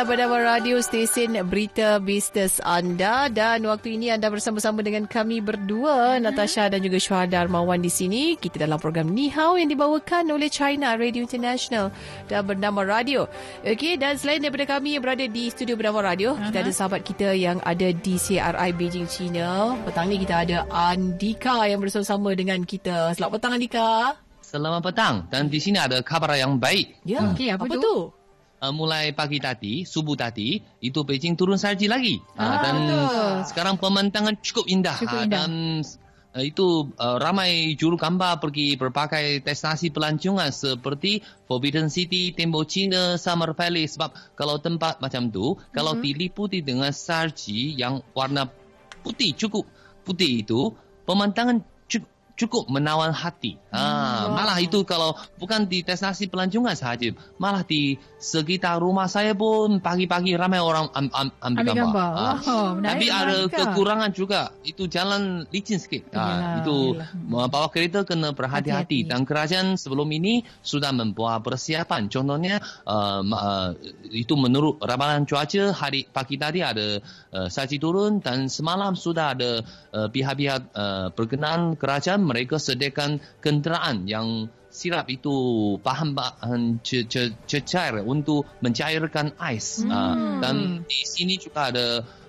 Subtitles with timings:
[0.00, 6.24] Bernama radio stesen berita bisnes anda dan waktu ini anda bersama-sama dengan kami berdua, mm-hmm.
[6.24, 8.32] Natasha dan juga Syuhada Armawan di sini.
[8.32, 11.92] Kita dalam program Ni Hao yang dibawakan oleh China Radio International
[12.32, 13.28] dan bernama radio.
[13.60, 16.48] Okey, dan selain daripada kami yang berada di studio bernama radio, uh-huh.
[16.48, 19.76] kita ada sahabat kita yang ada di CRI Beijing, China.
[19.84, 23.12] Petang ni kita ada Andika yang bersama-sama dengan kita.
[23.20, 24.16] Selamat petang Andika.
[24.40, 27.04] Selamat petang dan di sini ada kabar yang baik.
[27.04, 27.36] Ya, hmm.
[27.36, 27.84] okey, apa, apa tu?
[27.84, 28.19] tu?
[28.60, 32.20] Uh, mulai pagi tadi, subuh tadi, itu Beijing turun salji lagi.
[32.36, 33.34] Uh, ah, dan betul.
[33.48, 34.96] sekarang pemandangan cukup indah.
[35.00, 35.42] Cukup ah, indah.
[35.42, 35.52] Uh, dan
[36.36, 43.16] uh, itu uh, ramai juru gambar pergi berbagai destinasi pelancongan seperti Forbidden City, Tembo China,
[43.16, 43.88] Summer Valley.
[43.88, 45.72] Sebab kalau tempat macam tu, uh-huh.
[45.72, 46.02] kalau mhm.
[46.04, 48.46] diliputi dengan salji yang warna
[49.00, 49.64] putih, cukup
[50.04, 50.76] putih itu,
[51.08, 51.64] pemandangan
[52.40, 53.60] cukup menawan hati.
[53.68, 54.32] Ha, wow.
[54.32, 60.32] Malah itu kalau bukan di destinasi pelancongan sahaja, malah di sekitar rumah saya pun pagi-pagi
[60.40, 61.84] ramai orang am, am, ambil, ambil gambar.
[61.84, 62.10] gambar.
[62.16, 62.30] Ha.
[62.48, 64.56] Oh, Tapi ada kekurangan juga.
[64.64, 66.08] Itu jalan licin sikit.
[66.16, 67.48] Ha, itu yalah.
[67.52, 69.04] bawa kereta kena berhati-hati.
[69.04, 72.08] Dan kerajaan sebelum ini sudah membuat persiapan.
[72.08, 72.56] Contohnya,
[72.88, 73.68] uh, uh,
[74.08, 77.02] itu menurut ramalan cuaca, hari pagi tadi ada
[77.36, 79.60] uh, salji turun dan semalam sudah ada
[79.92, 85.34] uh, pihak-pihak uh, berkenaan kerajaan mereka sediakan kenderaan yang sirap itu
[85.82, 89.90] bahan bahan cecair untuk mencairkan ais hmm.
[89.90, 91.86] uh, dan di sini juga ada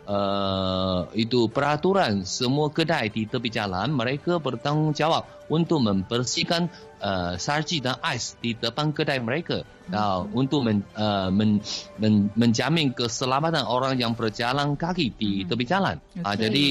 [0.10, 6.66] uh, itu peraturan semua kedai di tepi jalan mereka bertanggungjawab untuk membersihkan
[6.98, 9.62] uh, salji dan ais di depan kedai mereka
[9.94, 11.62] uh, untuk men, uh, men,
[12.02, 15.48] men, menjamin keselamatan orang yang berjalan kaki di hmm.
[15.48, 16.26] tepi jalan okay.
[16.26, 16.68] uh, jadi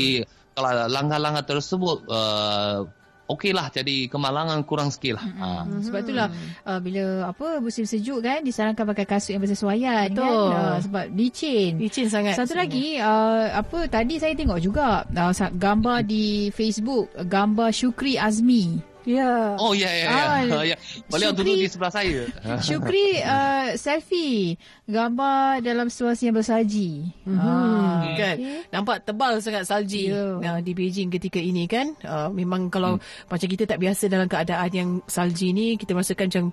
[0.50, 2.90] kalau langkah-langkah tersebut uh,
[3.30, 5.24] okeylah jadi kemalangan kurang sikit lah.
[5.24, 5.40] Mm-hmm.
[5.40, 5.80] Ha.
[5.86, 6.28] Sebab itulah
[6.66, 11.78] uh, bila apa musim sejuk kan disarankan pakai kasut yang bersesuaian kan uh, sebab licin.
[11.78, 12.34] Licin sangat.
[12.34, 12.66] Satu sebenarnya.
[12.66, 18.89] lagi uh, apa tadi saya tengok juga uh, gambar di Facebook gambar Syukri Azmi.
[19.08, 19.56] Ya.
[19.56, 20.26] Oh ya ya ya.
[20.50, 20.76] Ah, ya.
[21.08, 22.28] Boleh duduk di sebelah saya.
[22.66, 27.08] Syukri uh, selfie gambar dalam situasi yang bersalji.
[27.24, 27.40] Mm-hmm.
[27.40, 28.36] Ah, kan.
[28.36, 28.66] Okay.
[28.74, 30.36] Nampak tebal sangat salji yeah.
[30.40, 31.96] uh, di Beijing ketika ini kan.
[32.04, 33.28] Uh, memang kalau hmm.
[33.30, 36.44] macam kita tak biasa dalam keadaan yang salji ni kita merasakan macam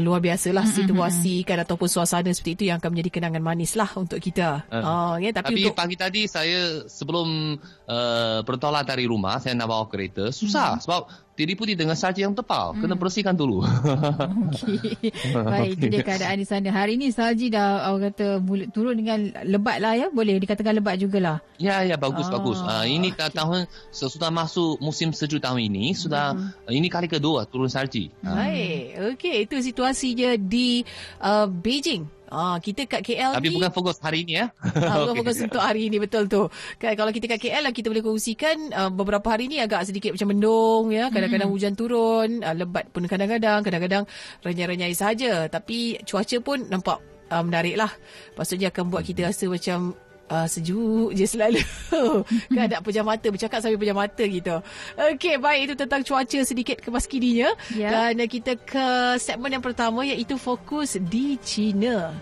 [0.00, 0.88] luar biasalah mm-hmm.
[0.88, 4.64] situasi kan ataupun suasana seperti itu yang akan menjadi kenangan manis lah untuk kita.
[4.70, 4.76] Uh.
[4.80, 7.58] Uh, ya tapi, tapi untuk pagi tadi saya sebelum
[7.90, 10.82] uh, bertolak dari rumah saya nak bawa kereta susah hmm.
[10.86, 11.00] sebab
[11.40, 12.76] diliputi dengan salji yang tebal.
[12.76, 12.84] Hmm.
[12.84, 13.64] Kena bersihkan dulu.
[14.52, 15.08] Okey.
[15.32, 16.68] Baik, itu dia keadaan di sana.
[16.68, 20.06] Hari ini salji dah orang kata turun dengan lebat lah ya.
[20.12, 21.40] Boleh dikatakan lebat jugalah.
[21.56, 21.96] Ya, ya.
[21.96, 22.32] Bagus, oh.
[22.36, 22.60] bagus.
[22.60, 23.32] Uh, ini okay.
[23.32, 25.96] tahun sesudah masuk musim sejuk tahun ini.
[25.96, 26.68] Sudah hmm.
[26.68, 28.12] uh, ini kali kedua turun salji.
[28.20, 29.16] Baik.
[29.16, 30.84] Okey, itu situasinya di
[31.24, 32.19] uh, Beijing.
[32.30, 33.58] Ah, kita kat KL Tapi ni.
[33.58, 34.54] bukan fokus hari ini ya.
[34.62, 35.20] Ah, bukan okay.
[35.26, 36.46] fokus untuk hari ini betul tu.
[36.78, 40.14] Kan kalau kita kat KL lah kita boleh kongsikan uh, beberapa hari ni agak sedikit
[40.14, 41.10] macam mendung ya.
[41.10, 41.56] Kadang-kadang hmm.
[41.58, 44.06] hujan turun, uh, lebat pun kadang-kadang, kadang-kadang
[44.46, 45.50] renyai-renyai saja.
[45.50, 47.02] Tapi cuaca pun nampak
[47.34, 47.90] uh, menarik lah.
[48.38, 49.98] Maksudnya akan buat kita rasa macam
[50.30, 51.60] uh, sejuk je selalu.
[52.54, 54.62] kan ada pejam mata, bercakap sambil pejam mata gitu.
[54.96, 57.50] Okey, baik itu tentang cuaca sedikit kemas kininya.
[57.74, 58.14] Yeah.
[58.14, 62.14] Dan kita ke segmen yang pertama iaitu fokus di China.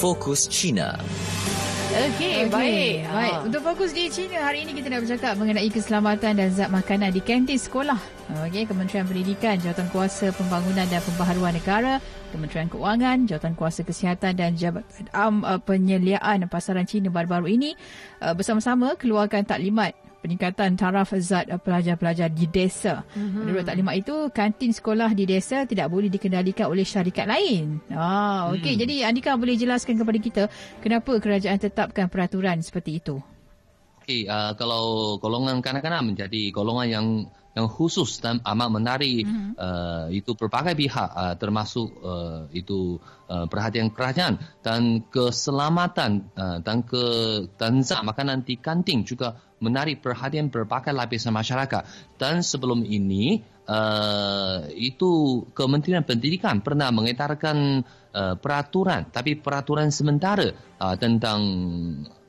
[0.00, 0.98] Fokus China.
[1.92, 3.04] Okey, okay, baik.
[3.04, 3.36] baik.
[3.36, 3.44] Ha.
[3.44, 7.20] Untuk fokus di China, hari ini kita nak bercakap mengenai keselamatan dan zat makanan di
[7.20, 8.00] kantin sekolah.
[8.48, 12.00] Okey, Kementerian Pendidikan, Jawatan Kuasa Pembangunan dan Pembaharuan Negara,
[12.32, 17.76] Kementerian Keuangan, Jawatan Kuasa Kesihatan dan Jabatan um, uh, Penyeliaan Pasaran China baru-baru ini
[18.24, 19.92] uh, bersama-sama keluarkan taklimat
[20.22, 23.02] peningkatan taraf zat pelajar-pelajar di desa.
[23.12, 23.42] Mm-hmm.
[23.42, 27.82] Menurut taklimat itu, kantin sekolah di desa tidak boleh dikendalikan oleh syarikat lain.
[27.90, 28.78] Ah, okey.
[28.78, 28.80] Mm.
[28.86, 30.42] Jadi Andika boleh jelaskan kepada kita
[30.78, 33.18] kenapa kerajaan tetapkan peraturan seperti itu?
[34.02, 37.06] Okey, uh, kalau golongan kanak-kanak menjadi golongan yang
[37.52, 39.52] yang khusus dan amat menarik mm-hmm.
[39.60, 42.96] uh, itu berbagai pihak uh, termasuk uh, itu
[43.28, 47.04] uh, perhatian kerajaan dan keselamatan uh, dan ke
[47.60, 51.84] dan zat makanan di kantin juga menarik perhatian berbagai lapisan masyarakat
[52.16, 57.84] dan sebelum ini uh, itu Kementerian Pendidikan pernah mengedarkan
[58.16, 60.50] uh, peraturan tapi peraturan sementara
[60.80, 61.40] uh, tentang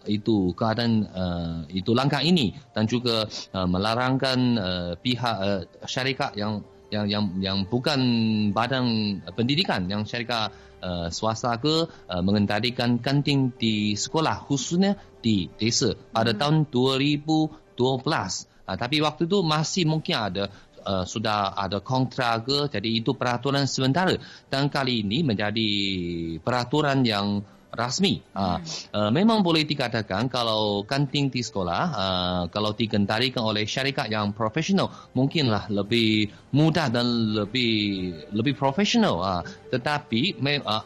[0.07, 6.63] itu keadaan uh, itu langkah ini dan juga uh, melarangkan uh, pihak uh, syarikat yang
[6.93, 7.99] yang yang yang bukan
[8.53, 10.53] badan pendidikan yang syarikat
[10.83, 16.39] uh, swasta ke uh, mengendalikan kantin di sekolah khususnya di desa pada hmm.
[16.39, 20.45] tahun 2012 uh, tapi waktu itu masih mungkin ada
[20.85, 24.19] uh, sudah ada kontrak ke jadi itu peraturan sementara
[24.51, 25.69] dan kali ini menjadi
[26.43, 27.41] peraturan yang
[27.73, 28.21] rasmi.
[28.37, 28.61] Hmm.
[28.93, 34.93] Uh, memang boleh dikatakan kalau kantin di sekolah uh, kalau dikendalikan oleh syarikat yang profesional
[35.17, 39.19] mungkinlah lebih mudah dan lebih lebih profesional.
[39.19, 39.41] Uh,
[39.73, 40.85] tetapi uh,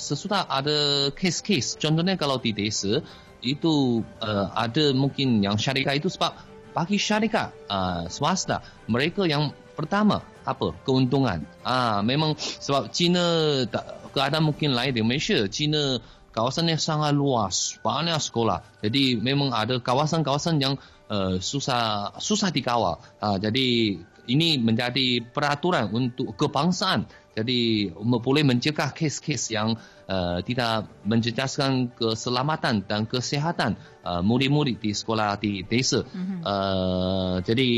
[0.00, 3.04] sesudah ada kes-kes contohnya kalau di desa
[3.44, 6.32] itu uh, ada mungkin yang syarikat itu sebab
[6.72, 13.24] bagi syarikat uh, swasta mereka yang pertama apa keuntungan ah uh, memang sebab China
[13.68, 16.00] tak, keadaan mungkin lain di Malaysia China
[16.30, 18.62] kawasan yang sangat luas, banyak sekolah.
[18.82, 20.74] Jadi memang ada kawasan-kawasan yang
[21.10, 23.02] uh, susah susah dikawal.
[23.18, 23.98] Uh, jadi
[24.30, 27.10] ini menjadi peraturan untuk kebangsaan.
[27.30, 29.78] Jadi boleh mencegah kes-kes yang
[30.10, 36.02] uh, tidak menjejaskan keselamatan dan kesihatan uh, murid-murid di sekolah di desa.
[36.02, 36.40] Mm-hmm.
[36.42, 37.70] Uh, jadi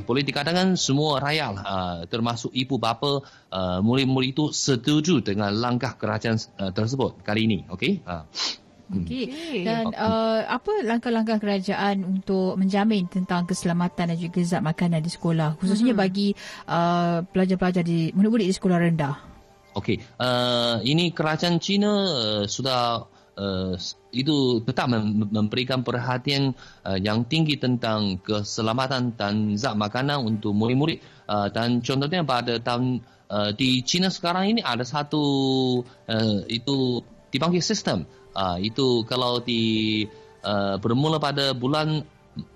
[0.00, 3.20] boleh dikatakan semua rakyat uh, termasuk ibu bapa
[3.52, 7.58] uh, murid-murid itu setuju dengan langkah kerajaan uh, tersebut kali ini.
[7.68, 8.00] Okey.
[8.02, 8.24] Uh.
[8.86, 9.26] Okey.
[9.66, 15.58] Dan uh, apa langkah-langkah kerajaan untuk menjamin tentang keselamatan dan juga zat makanan di sekolah
[15.58, 16.02] khususnya uh-huh.
[16.06, 16.28] bagi
[16.70, 19.16] uh, pelajar-pelajar di murid-murid di sekolah rendah?
[19.74, 19.98] Okey.
[20.16, 23.74] Uh, ini kerajaan China uh, sudah uh,
[24.14, 26.54] itu tetap mem- memberikan perhatian
[26.86, 33.02] uh, yang tinggi tentang keselamatan dan zat makanan untuk murid-murid uh, dan contohnya pada tahun
[33.28, 35.22] uh, di China sekarang ini ada satu
[35.84, 40.04] uh, itu dipanggil sistem Uh, itu kalau di
[40.44, 42.04] uh, bermula pada bulan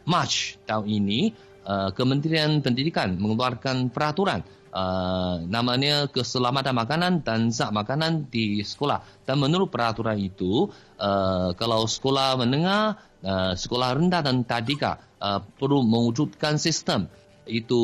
[0.05, 0.29] Mac
[0.69, 1.32] tahun ini,
[1.65, 4.44] uh, Kementerian Pendidikan mengeluarkan peraturan
[4.77, 9.00] uh, namanya keselamatan makanan dan zat makanan di sekolah.
[9.25, 10.69] Dan menurut peraturan itu,
[11.00, 17.09] uh, kalau sekolah menengah, uh, sekolah rendah dan tadika uh, perlu mewujudkan sistem
[17.49, 17.83] itu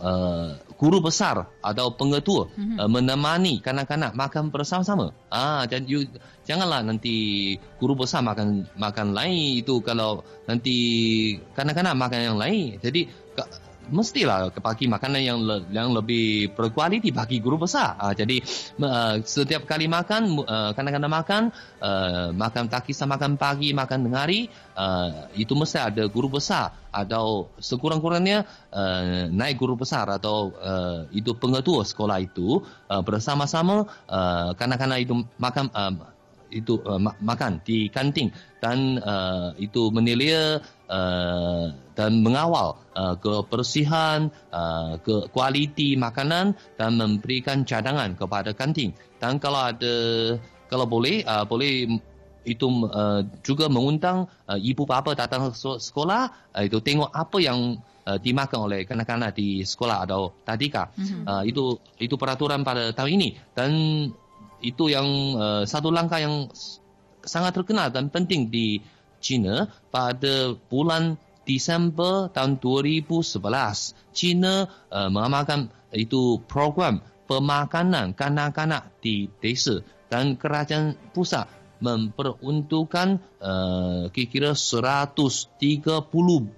[0.00, 2.78] uh, guru besar atau pengetua mm-hmm.
[2.78, 5.10] uh, menemani kanak-kanak makan bersama-sama.
[5.26, 6.06] Ah, dan you,
[6.46, 10.76] janganlah nanti guru besar makan makan lain itu kalau nanti
[11.58, 12.78] kanak-kanak makan yang lain.
[12.78, 13.10] Jadi
[13.90, 17.98] mestilah bagi makanan yang le, yang lebih berkualiti bagi guru besar.
[17.98, 18.40] Uh, jadi
[18.80, 21.42] uh, setiap kali makan uh, kadang-kadang makan
[21.80, 26.74] uh, makan tak kisah makan pagi makan tengah hari uh, itu mesti ada guru besar
[26.92, 34.52] atau sekurang-kurangnya uh, naik guru besar atau uh, itu pengetua sekolah itu uh, bersama-sama uh,
[34.56, 35.94] kanak-kanak itu makan uh,
[36.48, 40.58] itu uh, makan di kantin dan uh, itu menilai
[40.88, 48.92] uh, dan mengawal uh, kebersihan, uh, ke kualiti makanan dan memberikan cadangan kepada kantin.
[49.22, 49.94] Dan kalau ada
[50.68, 52.00] kalau boleh uh, boleh
[52.48, 57.76] itu uh, juga mengundang uh, ibu bapa datang ke sekolah uh, itu tengok apa yang
[58.08, 60.88] uh, dimakan oleh kanak-kanak di sekolah atau tadika.
[60.96, 61.22] Mm-hmm.
[61.28, 61.64] Uh, itu
[62.00, 63.70] itu peraturan pada tahun ini dan
[64.64, 65.06] itu yang
[65.38, 66.48] uh, satu langkah yang
[67.22, 68.80] sangat terkenal dan penting di
[69.18, 73.40] China pada bulan Disember tahun 2011
[74.12, 79.80] China uh, mengamalkan itu program pemakanan kanak-kanak di desa
[80.12, 81.48] dan kerajaan pusat
[81.78, 85.94] memperuntukkan uh, kira-kira 130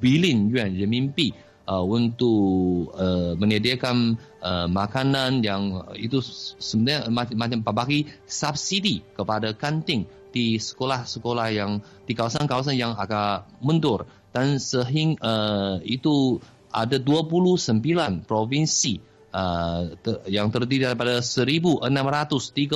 [0.01, 1.37] bilion yuan renminbi
[1.69, 6.25] uh, untuk uh, menyediakan uh, makanan yang itu
[6.59, 14.63] sebenarnya macam bagi subsidi kepada kantin di sekolah-sekolah yang di kawasan-kawasan yang agak mundur dan
[14.63, 16.39] sehingga uh, itu
[16.71, 17.83] ada 29
[18.31, 19.03] provinsi
[19.35, 22.71] uh, ter, yang terdiri daripada 1631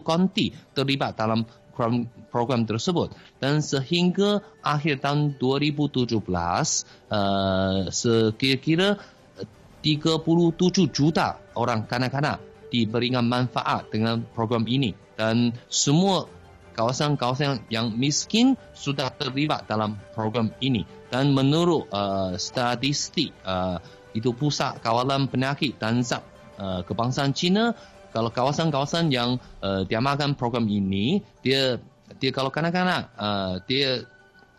[0.00, 1.44] konti terlibat dalam
[1.76, 3.12] program, program tersebut.
[3.36, 8.96] Dan sehingga akhir tahun 2017 uh, sekira-kira
[9.84, 12.40] 37 juta orang kanak-kanak
[12.72, 14.96] diberikan manfaat dengan program ini.
[15.14, 16.26] Dan semua
[16.74, 20.82] kawasan-kawasan yang miskin sudah terlibat dalam program ini.
[21.08, 23.78] Dan menurut uh, statistik uh,
[24.14, 26.22] itu pusat kawalan penyakit dan zat
[26.58, 27.74] uh, kebangsaan China
[28.14, 31.82] kalau kawasan-kawasan yang uh, diamalkan program ini dia
[32.22, 34.06] dia kalau kanak-kanak uh, dia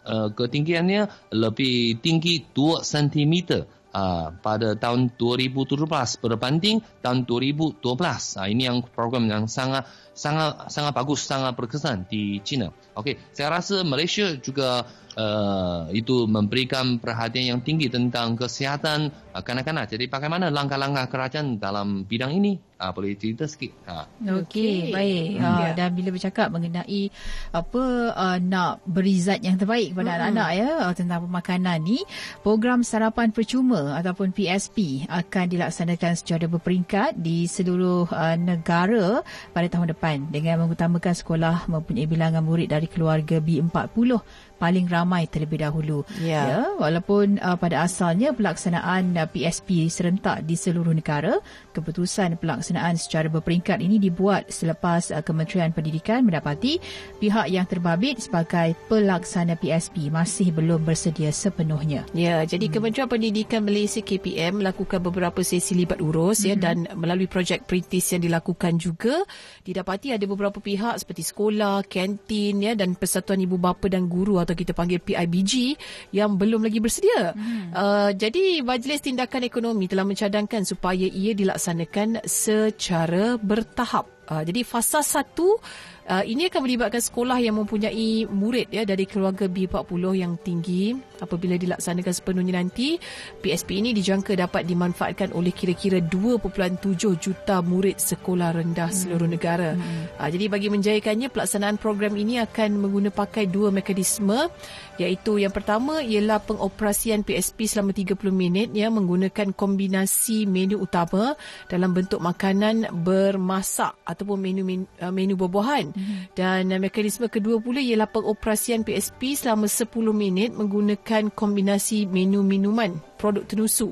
[0.04, 3.64] uh, ketinggiannya lebih tinggi 2 cm
[3.96, 5.88] uh, pada tahun 2017
[6.20, 7.80] berbanding tahun 2012.
[7.80, 12.76] Uh, ini yang program yang sangat sangat sangat bagus, sangat berkesan di China.
[13.00, 14.84] Okey, saya rasa Malaysia juga
[15.16, 19.88] uh, itu memberikan perhatian yang tinggi tentang kesihatan uh, kanak-kanak.
[19.92, 22.75] Jadi bagaimana langkah-langkah kerajaan dalam bidang ini?
[22.76, 23.72] Uh, boleh cerita sikit.
[23.88, 24.04] Ha.
[24.20, 24.80] Okey, okay.
[24.92, 25.28] baik.
[25.40, 25.48] Hmm.
[25.48, 27.08] Uh, dan bila bercakap mengenai
[27.56, 30.18] apa uh, nak beri zat yang terbaik kepada hmm.
[30.20, 32.04] anak-anak ya uh, tentang pemakanan ni,
[32.44, 39.24] program sarapan percuma ataupun PSP akan dilaksanakan secara berperingkat di seluruh uh, negara
[39.56, 44.20] pada tahun depan dengan mengutamakan sekolah mempunyai bilangan murid dari keluarga B40
[44.58, 46.08] paling ramai terlebih dahulu.
[46.22, 46.46] Yeah.
[46.46, 51.40] Ya, walaupun uh, pada asalnya pelaksanaan uh, PSP serentak di seluruh negara,
[51.76, 56.80] keputusan pelaksanaan secara berperingkat ini dibuat selepas uh, Kementerian Pendidikan mendapati
[57.20, 62.08] pihak yang terbabit sebagai pelaksana PSP masih belum bersedia sepenuhnya.
[62.16, 62.74] Ya, jadi hmm.
[62.74, 66.62] Kementerian Pendidikan Malaysia KPM melakukan beberapa sesi libat urus ya, hmm.
[66.62, 69.22] ya dan melalui projek perintis yang dilakukan juga
[69.68, 74.56] didapati ada beberapa pihak seperti sekolah, kantin ya dan persatuan ibu bapa dan guru atau
[74.56, 75.76] kita panggil PIBG
[76.16, 77.34] yang belum lagi bersedia.
[77.34, 77.74] Hmm.
[77.76, 84.15] Uh, jadi Majlis Tindakan Ekonomi telah mencadangkan supaya ia dilaksanakan secara bertahap.
[84.26, 85.62] Uh, jadi fasa satu
[86.06, 90.94] Uh, ini akan melibatkan sekolah yang mempunyai murid ya dari keluarga B40 yang tinggi.
[91.18, 93.02] Apabila dilaksanakan sepenuhnya nanti,
[93.42, 99.00] PSP ini dijangka dapat dimanfaatkan oleh kira-kira 2.7 juta murid sekolah rendah hmm.
[99.02, 99.74] seluruh negara.
[99.74, 100.06] Hmm.
[100.22, 104.54] Uh, jadi bagi menjayakannya, pelaksanaan program ini akan mengguna pakai dua mekanisme
[104.96, 111.36] iaitu yang pertama ialah pengoperasian PSP selama 30 minit ya menggunakan kombinasi menu utama
[111.68, 116.20] dalam bentuk makanan bermasak ataupun menu menu, uh, menu buah-buahan mm-hmm.
[116.38, 122.96] dan uh, mekanisme kedua pula ialah pengoperasian PSP selama 10 minit menggunakan kombinasi menu minuman
[123.20, 123.92] produk tenusu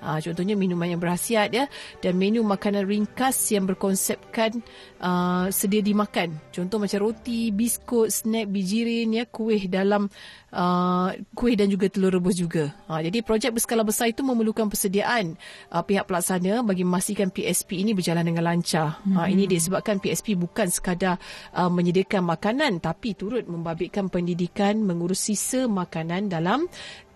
[0.00, 1.68] Uh, contohnya minuman yang berhasiat ya
[2.00, 4.64] dan menu makanan ringkas yang berkonsepkan
[5.00, 6.40] uh, sedia dimakan.
[6.50, 10.08] Contoh macam roti, biskut, snack, bijirin ya, kuih dalam
[10.54, 12.74] uh, kuih dan juga telur rebus juga.
[12.86, 15.34] Uh, jadi projek berskala besar itu memerlukan persediaan
[15.70, 19.02] uh, pihak pelaksana bagi memastikan PSP ini berjalan dengan lancar.
[19.06, 19.18] Hmm.
[19.18, 21.18] Uh, ini disebabkan PSP bukan sekadar
[21.54, 26.66] uh, menyediakan makanan tapi turut membabitkan pendidikan mengurus sisa makanan dalam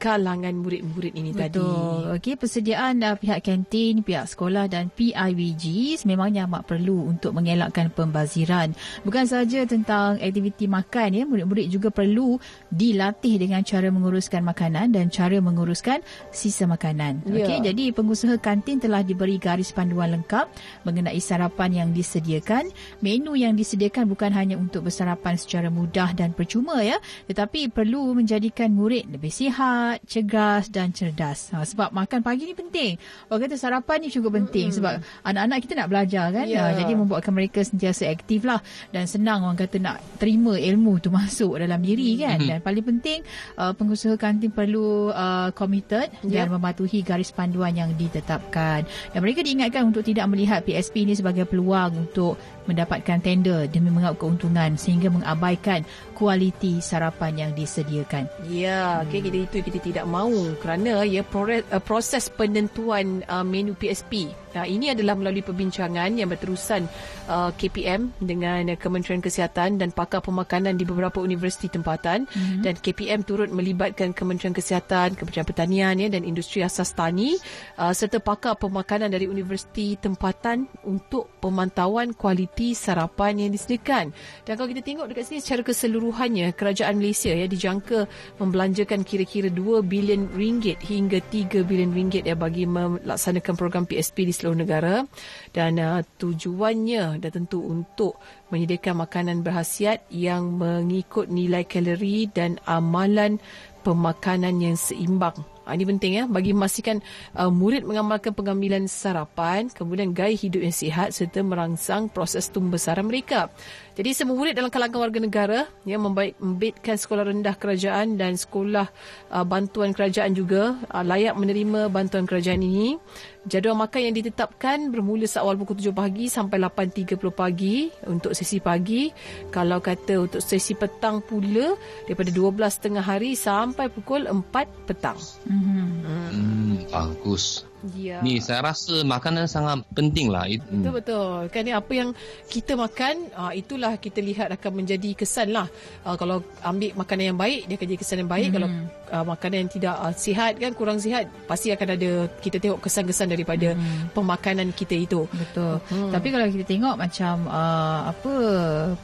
[0.04, 1.40] kalangan murid-murid ini Betul.
[1.40, 1.64] tadi.
[1.64, 2.14] Betul.
[2.20, 8.76] Okey, persediaan uh, pihak kantin, pihak sekolah dan PIVG sememangnya amat perlu untuk mengelakkan pembaziran.
[9.00, 12.36] Bukan sahaja tentang aktiviti makan ya, murid-murid juga perlu
[12.68, 17.24] dilatih dengan cara menguruskan makanan dan cara menguruskan sisa makanan.
[17.24, 17.48] Ya.
[17.48, 20.52] Okey, jadi pengusaha kantin telah diberi garis panduan lengkap
[20.84, 22.68] mengenai sarapan yang disediakan.
[23.00, 27.00] Menu yang disediakan bukan hanya untuk bersarapan secara mudah dan percuma ya,
[27.30, 31.54] tetapi perlu menjadikan murid lebih sihat cergas dan cerdas.
[31.56, 33.00] Ha, sebab makan pagi ni penting.
[33.32, 34.76] Orang kata sarapan ni cukup penting hmm.
[34.76, 36.46] sebab anak-anak kita nak belajar kan.
[36.50, 36.74] Yeah.
[36.74, 41.14] Ha, jadi membuatkan mereka sentiasa aktif lah dan senang orang kata nak terima ilmu tu
[41.14, 42.42] masuk dalam diri kan.
[42.42, 42.48] Hmm.
[42.50, 43.13] Dan paling penting
[43.60, 46.42] uh, pengusaha kantin perlu uh, committed yeah.
[46.42, 48.88] dan mematuhi garis panduan yang ditetapkan.
[49.12, 54.20] Dan mereka diingatkan untuk tidak melihat PSP ini sebagai peluang untuk mendapatkan tender demi mengaup
[54.20, 55.82] keuntungan sehingga mengabaikan
[56.14, 58.30] kualiti sarapan yang disediakan.
[58.46, 59.26] Ya, okay, hmm.
[59.28, 64.30] kita itu kita tidak mahu kerana ya uh, proses penentuan uh, menu PSP.
[64.54, 66.86] Nah, ini adalah melalui perbincangan yang berterusan
[67.26, 72.62] uh, KPM dengan Kementerian Kesihatan dan pakar pemakanan di beberapa universiti tempatan hmm.
[72.62, 77.34] dan KPM turut melibatkan Kementerian Kesihatan, Kementerian Pertanian ya dan industri asas tani
[77.82, 84.14] uh, serta pakar pemakanan dari universiti tempatan untuk pemantauan kualiti sarapan yang disediakan.
[84.46, 88.10] Dan kalau kita tengok dekat sini secara keseluruhan keseluruhannya kerajaan Malaysia ya dijangka
[88.42, 94.34] membelanjakan kira-kira 2 bilion ringgit hingga 3 bilion ringgit ya bagi melaksanakan program PSP di
[94.34, 95.06] seluruh negara
[95.54, 98.18] dan uh, tujuannya dan tentu untuk
[98.50, 103.38] menyediakan makanan berhasiat yang mengikut nilai kalori dan amalan
[103.86, 107.00] pemakanan yang seimbang ini penting ya bagi memastikan
[107.32, 113.48] uh, murid mengamalkan pengambilan sarapan, kemudian gaya hidup yang sihat serta merangsang proses tumbesaran mereka.
[113.94, 118.90] Jadi semua murid dalam kalangan warga negara yang membaik membitkan sekolah rendah kerajaan dan sekolah
[119.30, 122.98] uh, bantuan kerajaan juga uh, layak menerima bantuan kerajaan ini.
[123.46, 129.14] Jadual makan yang ditetapkan bermula seawal pukul 7 pagi sampai 8.30 pagi untuk sesi pagi.
[129.54, 131.78] Kalau kata untuk sesi petang pula
[132.10, 135.20] daripada 12 tengah hari sampai pukul 4 petang.
[135.46, 135.88] Mm-hmm.
[136.02, 137.62] Hmm, bagus.
[137.92, 138.24] Ya.
[138.24, 140.48] Ni saya rasa makanan sangat penting lah.
[140.48, 141.36] Betul betul.
[141.52, 142.10] Kan ni apa yang
[142.48, 145.68] kita makan, uh, itulah kita lihat akan menjadi kesan lah.
[146.06, 148.48] Uh, kalau ambil makanan yang baik, dia akan jadi kesan yang baik.
[148.48, 148.54] Hmm.
[148.56, 148.68] Kalau
[149.12, 152.10] uh, makanan yang tidak uh, sihat kan, kurang sihat, pasti akan ada
[152.40, 154.16] kita tengok kesan-kesan daripada hmm.
[154.16, 155.28] pemakanan kita itu.
[155.28, 155.82] Betul.
[155.92, 156.08] Hmm.
[156.08, 158.34] Tapi kalau kita tengok macam uh, apa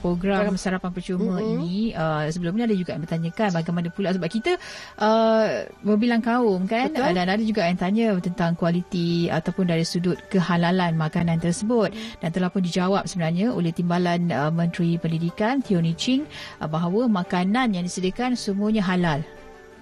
[0.01, 1.51] program sarapan percuma hmm.
[1.59, 4.53] ini, uh, sebelum ni ada juga yang bertanyakan bagaimana pula sebab kita
[4.97, 7.13] uh, berbilang kaum kan Betul.
[7.17, 11.91] dan ada juga yang tanya tentang kualiti ataupun dari sudut kehalalan makanan tersebut
[12.23, 16.23] dan telah pun dijawab sebenarnya oleh Timbalan uh, Menteri Pendidikan Tioni Ching
[16.63, 19.27] uh, bahawa makanan yang disediakan semuanya halal.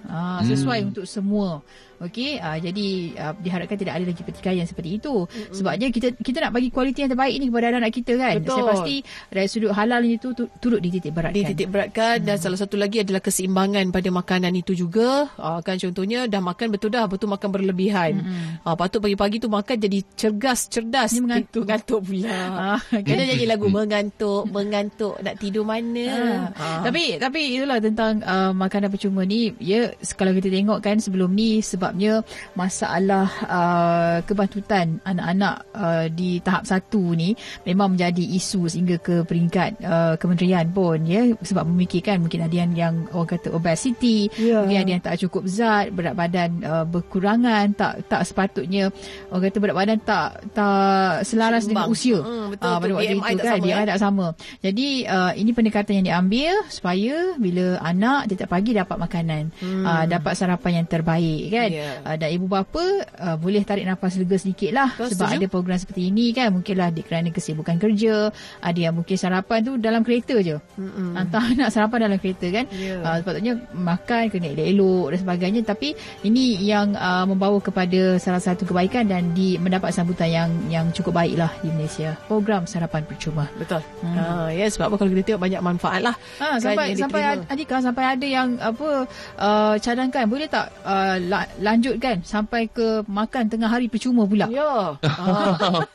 [0.09, 0.89] Uh, sesuai hmm.
[0.89, 1.61] untuk semua.
[1.99, 2.87] Okey, uh, jadi
[3.19, 5.27] uh, diharapkan tidak ada lagi pertikaian seperti itu.
[5.27, 5.51] Mm-hmm.
[5.51, 8.35] Sebabnya kita kita nak bagi kualiti yang terbaik ni kepada anak-anak kita kan.
[8.39, 8.55] Betul.
[8.55, 8.95] Saya pasti
[9.27, 11.35] dari sudut halal itu tu, turut dititik beratkan.
[11.35, 12.25] Dititik beratkan mm.
[12.25, 15.27] dan salah satu lagi adalah keseimbangan pada makanan itu juga.
[15.35, 18.23] Uh, kan contohnya dah makan betul dah betul makan berlebihan.
[18.23, 18.63] Mm-hmm.
[18.63, 21.11] Uh, patut pagi-pagi tu makan jadi cergas, cerdas.
[21.11, 21.63] Ini mengantuk.
[21.67, 22.39] Mengantuk pula.
[22.59, 26.07] Uh, kan jadi lagu mengantuk, mengantuk nak tidur mana.
[26.09, 26.81] Uh, uh.
[26.83, 31.63] Tapi tapi itulah tentang uh, makanan percuma ni ya kalau kita tengok kan sebelum ni
[31.63, 32.21] sebab sebabnya
[32.53, 37.33] masalah uh, kebantutan anak-anak uh, di tahap satu ni
[37.65, 42.71] memang menjadi isu sehingga ke peringkat uh, kementerian pun ya sebab memikirkan mungkin ada yang,
[42.77, 44.61] yang orang kata obesity yeah.
[44.61, 48.93] mungkin ada yang tak cukup zat berat badan uh, berkurangan tak tak sepatutnya
[49.33, 51.89] orang kata berat badan tak tak selaras Sembang.
[51.89, 53.89] dengan usia hmm, betul, uh, pada waktu BMI itu kan dia ya?
[53.89, 54.27] tak sama
[54.61, 59.83] jadi uh, ini pendekatan yang diambil supaya bila anak dia tak pagi dapat makanan hmm.
[59.89, 62.03] uh, dapat sarapan yang terbaik kan yeah yeah.
[62.03, 62.83] uh, dan ibu bapa
[63.15, 65.39] uh, boleh tarik nafas lega sedikit lah Terus sebab setuju?
[65.39, 69.79] ada program seperti ini kan mungkinlah di kerana kesibukan kerja ada yang mungkin sarapan tu
[69.79, 71.15] dalam kereta je mm-hmm.
[71.15, 72.99] entah nak sarapan dalam kereta kan yeah.
[72.99, 75.95] uh, sepatutnya makan kena elok-elok dan sebagainya tapi
[76.27, 81.23] ini yang uh, membawa kepada salah satu kebaikan dan di mendapat sambutan yang yang cukup
[81.23, 84.15] baik lah di Malaysia program sarapan percuma betul hmm.
[84.17, 87.79] uh, ya yeah, sebab apa kalau kita tengok banyak manfaat lah ha, sampai sampai Adika
[87.79, 89.05] sampai ada yang apa
[89.39, 91.45] uh, cadangkan boleh tak uh, la,
[91.75, 94.49] lanjutkan sampai ke makan tengah hari percuma pula.
[94.49, 94.97] Ya.
[95.05, 95.85] Ah.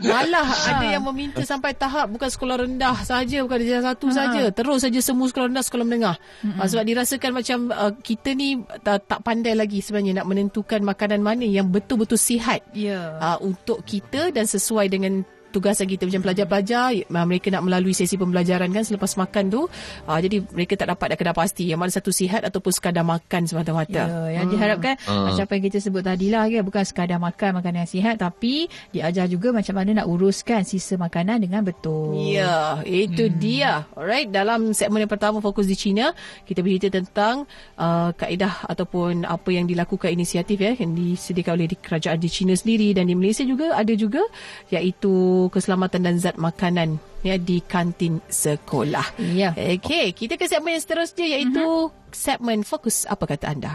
[0.08, 4.14] Malah ada yang meminta sampai tahap bukan sekolah rendah saja, bukan darjah satu ha.
[4.14, 4.42] saja.
[4.52, 6.16] Terus saja semua sekolah rendah, sekolah menengah.
[6.56, 6.64] Ha.
[6.64, 11.44] Sebab dirasakan macam uh, kita ni tak, tak pandai lagi sebenarnya nak menentukan makanan mana
[11.44, 12.64] yang betul-betul sihat.
[12.72, 13.18] Ya.
[13.20, 18.68] Uh, untuk kita dan sesuai dengan tugasan kita macam pelajar-pelajar mereka nak melalui sesi pembelajaran
[18.68, 19.60] kan selepas makan tu
[20.04, 23.48] uh, jadi mereka tak dapat nak kena pasti yang mana satu sihat ataupun sekadar makan
[23.48, 24.52] semata-mata ya, yang hmm.
[24.54, 25.32] diharapkan uh.
[25.32, 28.68] macam apa yang kita sebut tadi lah kan bukan sekadar makan makanan yang sihat tapi
[28.92, 33.36] diajar juga macam mana nak uruskan sisa makanan dengan betul ya itu hmm.
[33.40, 36.12] dia alright dalam segmen yang pertama fokus di China
[36.44, 37.48] kita bercerita tentang
[37.80, 42.92] uh, kaedah ataupun apa yang dilakukan inisiatif ya yang disediakan oleh kerajaan di China sendiri
[42.92, 44.20] dan di Malaysia juga ada juga
[44.68, 49.14] iaitu keselamatan dan zat makanan ya di kantin sekolah.
[49.22, 49.54] Ya.
[49.54, 52.10] Okey, kita ke segmen yang seterusnya iaitu uh-huh.
[52.10, 53.72] segmen fokus apa kata anda.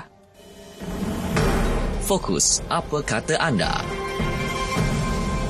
[2.03, 3.79] Fokus apa kata anda.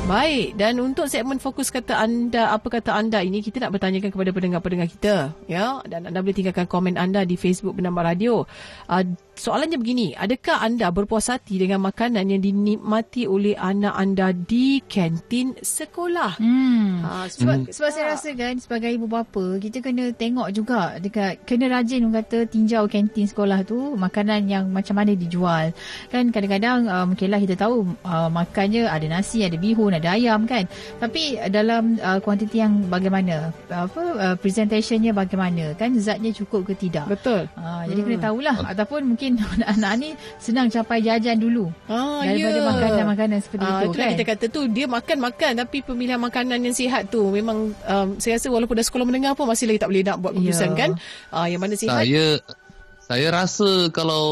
[0.04, 4.36] Baik, dan untuk segmen fokus kata anda, apa kata anda ini, kita nak bertanyakan kepada
[4.36, 5.32] pendengar-pendengar kita.
[5.47, 8.43] ya Dan anda boleh tinggalkan komen anda di Facebook Bernama Radio.
[8.91, 14.80] Uh, soalannya begini, adakah anda berpuas hati dengan makanan yang dinikmati oleh anak anda di
[14.86, 16.39] kantin sekolah?
[16.39, 17.04] Hmm.
[17.04, 17.72] Ha, sebab, hmm.
[17.74, 22.24] sebab saya rasa kan, sebagai ibu bapa, kita kena tengok juga, dekat kena rajin orang
[22.24, 25.76] kata tinjau kantin sekolah tu, makanan yang macam mana dijual.
[26.10, 30.67] Kan kadang-kadang, uh, mungkinlah kita tahu, uh, makannya ada nasi, ada bihun, ada ayam kan
[31.00, 37.08] tapi dalam uh, kuantiti yang bagaimana apa uh, presentationnya bagaimana kan zatnya cukup ke tidak
[37.08, 38.08] betul uh, jadi hmm.
[38.08, 39.22] kena tahulah ataupun mungkin
[39.55, 40.09] anak-anak ni
[40.41, 42.69] senang capai jajan dulu ah, daripada yeah.
[42.73, 47.07] makanan-makanan seperti uh, itu kan kita kata tu dia makan-makan tapi pemilihan makanan yang sihat
[47.07, 50.17] tu memang um, saya rasa walaupun dah sekolah menengah pun masih lagi tak boleh nak
[50.19, 50.79] buat keputusan yeah.
[50.79, 50.89] kan
[51.31, 52.25] uh, yang mana sihat saya
[53.03, 54.25] saya rasa kalau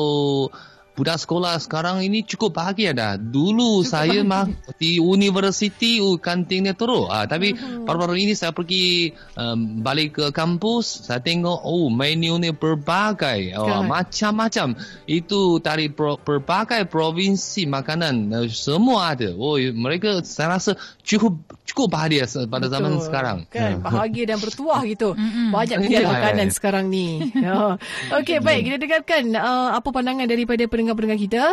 [0.92, 3.14] budak sekolah sekarang ini cukup bahagia dah.
[3.16, 7.08] Dulu cukup saya mah di universiti uh, kantinnya teruk.
[7.08, 7.88] Ah, tapi uh-huh.
[7.88, 13.84] baru-baru ini saya pergi um, balik ke kampus, saya tengok oh menu ni berbagai, oh,
[13.88, 14.76] macam-macam.
[15.08, 19.32] Itu dari pro, berbagai provinsi makanan uh, semua ada.
[19.34, 21.40] Oh mereka saya rasa cukup
[21.72, 22.74] cukup bahagia pada Betul.
[22.76, 23.38] zaman sekarang.
[23.48, 25.16] Kan, bahagia dan bertuah gitu.
[25.56, 26.12] Banyak pilihan yeah.
[26.12, 27.32] makanan sekarang ni.
[27.32, 27.80] Ya.
[28.20, 28.62] Okey, baik.
[28.68, 31.44] Kita dengarkan uh, apa pandangan daripada pendengar-pendengar kita.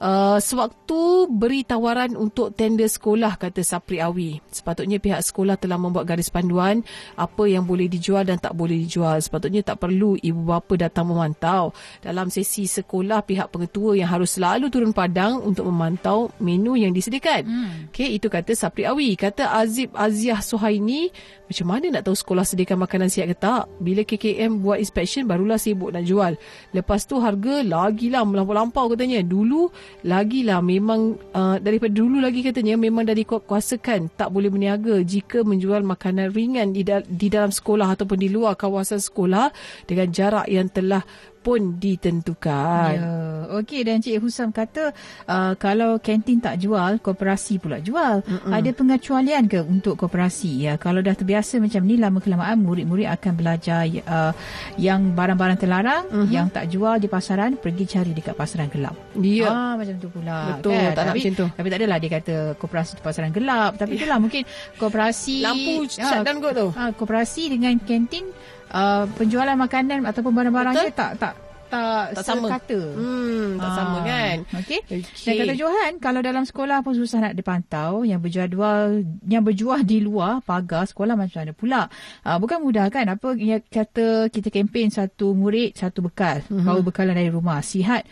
[0.00, 4.40] Uh, sewaktu beri tawaran untuk tender sekolah, kata Sapri Awi.
[4.48, 6.80] Sepatutnya pihak sekolah telah membuat garis panduan
[7.20, 9.20] apa yang boleh dijual dan tak boleh dijual.
[9.20, 11.76] Sepatutnya tak perlu ibu bapa datang memantau.
[12.00, 17.42] Dalam sesi sekolah, pihak pengetua yang harus selalu turun padang untuk memantau menu yang disediakan.
[17.44, 17.72] Hmm.
[17.92, 19.18] Okey, itu kata Sapri Awi.
[19.18, 21.10] Kata Azib Aziah Suhaini,
[21.50, 23.66] macam mana nak tahu sekolah sediakan makanan sihat ke tak?
[23.82, 26.38] Bila KKM buat inspection, barulah sibuk nak jual.
[26.76, 29.26] Lepas tu harga lagilah melampau-lampau katanya.
[29.26, 29.66] Dulu
[30.06, 35.82] lagilah memang, uh, daripada dulu lagi katanya, memang dah dikuasakan tak boleh berniaga jika menjual
[35.82, 39.50] makanan ringan di, da- di dalam sekolah ataupun di luar kawasan sekolah
[39.90, 41.02] dengan jarak yang telah
[41.48, 42.92] pun ditentukan.
[42.92, 43.08] Ya.
[43.56, 44.92] Okey dan Cik Husam kata
[45.24, 48.20] uh, kalau kantin tak jual, koperasi pula jual.
[48.20, 48.52] Mm-mm.
[48.52, 50.68] Ada pengecualian ke untuk koperasi?
[50.68, 54.36] Ya, kalau dah terbiasa macam ni lama kelamaan murid-murid akan belajar uh,
[54.76, 56.28] yang barang-barang terlarang mm-hmm.
[56.28, 58.92] yang tak jual di pasaran pergi cari dekat pasaran gelap.
[59.16, 59.48] Ya.
[59.48, 60.60] Ah macam tu pula.
[60.60, 60.92] Betul, kan?
[60.92, 61.46] tak tapi, nak macam tu.
[61.56, 64.42] Tapi tak adalah dia kata koperasi di pasaran gelap, tapi itulah mungkin
[64.76, 66.68] koperasi lampu uh, shutdown kot tu.
[66.76, 68.28] Uh, koperasi dengan kantin
[68.72, 71.34] uh, penjualan makanan ataupun barang-barangnya tak tak
[71.68, 72.80] tak, tak sama kata.
[72.96, 73.76] Hmm, tak ha.
[73.76, 74.36] sama kan.
[74.64, 74.80] Okey.
[74.88, 75.00] Okay.
[75.04, 80.00] Dan kata Johan, kalau dalam sekolah pun susah nak dipantau, yang berjadual yang berjual di
[80.00, 81.82] luar pagar sekolah macam mana pula?
[82.24, 83.04] Uh, bukan mudah kan?
[83.12, 86.64] Apa yang kata kita kempen satu murid satu bekal, mm-hmm.
[86.64, 87.60] bawa bekalan dari rumah.
[87.60, 88.08] Sihat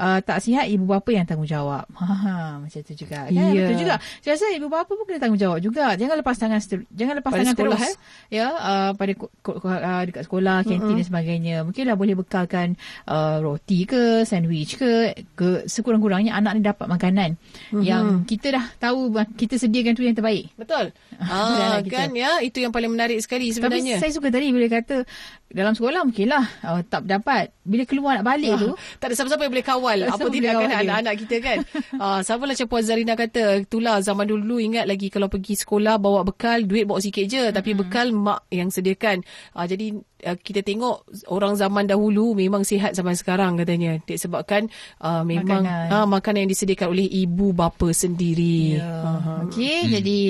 [0.00, 1.84] uh, tak sihat ibu bapa yang tanggungjawab.
[2.20, 3.32] Ha, macam tu juga kan.
[3.32, 3.72] Yeah.
[3.72, 3.96] Betul juga.
[4.20, 5.96] Saya rasa ibu bapa pun kena tanggungjawab juga.
[5.96, 6.60] Jangan lepas tangan
[6.92, 7.96] jangan lepas pada tangan sekolah, terus.
[7.96, 7.96] Eh?
[8.40, 11.00] Ya, uh, pada uh, dekat sekolah, kantin mm-hmm.
[11.00, 11.56] dan sebagainya.
[11.64, 12.76] Mungkinlah boleh bekalkan
[13.08, 17.82] uh, roti ke, sandwich ke, ke sekurang-kurangnya anak ni dapat makanan mm-hmm.
[17.82, 20.52] yang kita dah tahu kita sediakan tu yang terbaik.
[20.60, 20.92] Betul.
[21.32, 23.96] ah, kan ya, itu yang paling menarik sekali sebenarnya.
[23.98, 25.04] Tapi saya suka tadi bila kata
[25.50, 27.50] dalam sekolah mungkinlah uh, tak dapat.
[27.66, 30.70] Bila keluar nak balik ah, tu, tak ada siapa-siapa yang boleh kawal apa tidak kan
[30.84, 31.58] anak-anak kita kan.
[32.02, 35.96] uh, sama lah macam Puan Zarina kata, itulah zaman dulu ingat lagi kalau pergi sekolah
[35.96, 37.78] bawa bekal, duit bawa sikit je tapi hmm.
[37.80, 39.24] bekal mak yang sediakan.
[39.56, 44.00] Uh, jadi uh, kita tengok orang zaman dahulu memang sihat zaman sekarang katanya.
[44.04, 44.68] Disebabkan
[45.00, 45.86] uh, memang makanan.
[45.92, 48.80] Uh, makanan yang disediakan oleh ibu bapa sendiri.
[48.80, 48.86] Ya.
[48.86, 49.48] Uh-huh.
[49.50, 49.90] Okey, hmm.
[50.00, 50.20] jadi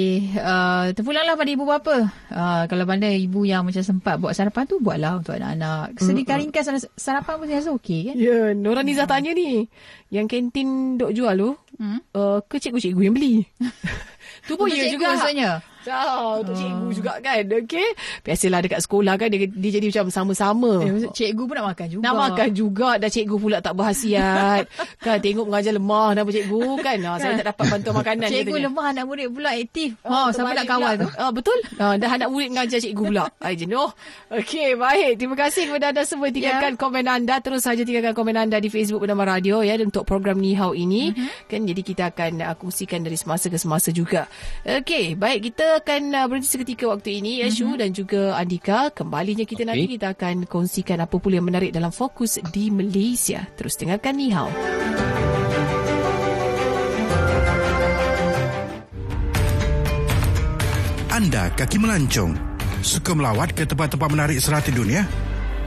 [0.41, 1.97] uh, terpulanglah pada ibu bapa.
[2.31, 5.99] Uh, kalau mana ibu yang macam sempat buat sarapan tu buatlah untuk anak-anak.
[6.01, 6.43] Sedikit hmm.
[6.47, 8.15] ringkas sarapan pun saya rasa okey kan?
[8.19, 9.13] Ya, yeah, Nora Nizah hmm.
[9.13, 9.67] tanya ni.
[10.11, 11.99] Yang kantin dok jual tu, hmm?
[12.19, 13.47] uh, ke cikgu-cikgu yang beli?
[14.49, 15.15] tu pun ya juga.
[15.15, 15.63] Maksudnya?
[15.81, 16.61] Tak, untuk uh.
[16.61, 17.43] cikgu juga kan.
[17.45, 17.89] Okey.
[18.21, 20.85] Biasalah dekat sekolah kan dia, dia jadi macam sama-sama.
[20.85, 22.03] Eh, cikgu pun nak makan juga.
[22.05, 22.89] Nak makan juga.
[23.01, 24.69] Dah cikgu pula tak berhasiat.
[25.05, 26.99] kan tengok mengajar lemah nama cikgu kan.
[27.01, 28.27] Ha, saya tak dapat bantuan makanan.
[28.29, 28.67] Cikgu katanya.
[28.69, 29.91] lemah anak murid pula aktif.
[30.05, 31.09] Ha, oh, siapa nak kawal tu?
[31.09, 31.59] Ha, betul.
[31.81, 33.25] Ha, dah anak murid mengajar cikgu pula.
[33.45, 33.89] Ay, jenuh.
[34.29, 35.11] Okey, baik.
[35.17, 36.29] Terima kasih kepada anda semua.
[36.29, 36.81] Tinggalkan yeah.
[36.81, 37.35] komen anda.
[37.41, 41.15] Terus saja tinggalkan komen anda di Facebook Bernama Radio ya untuk program Ni Hao ini.
[41.15, 41.49] Mm-hmm.
[41.49, 44.29] Kan jadi kita akan uh, kongsikan dari semasa ke semasa juga.
[44.67, 45.53] Okey, baik.
[45.53, 47.81] Kita akan uh, berhenti seketika waktu ini Yashu mm-hmm.
[47.81, 48.91] dan juga Andika.
[48.91, 49.69] Kembalinya kita okay.
[49.69, 53.47] nanti kita akan kongsikan apa pula yang menarik dalam fokus di Malaysia.
[53.55, 54.51] Terus dengarkan Ni Hao.
[61.11, 62.33] Anda kaki melancong
[62.81, 65.05] suka melawat ke tempat-tempat menarik serata dunia?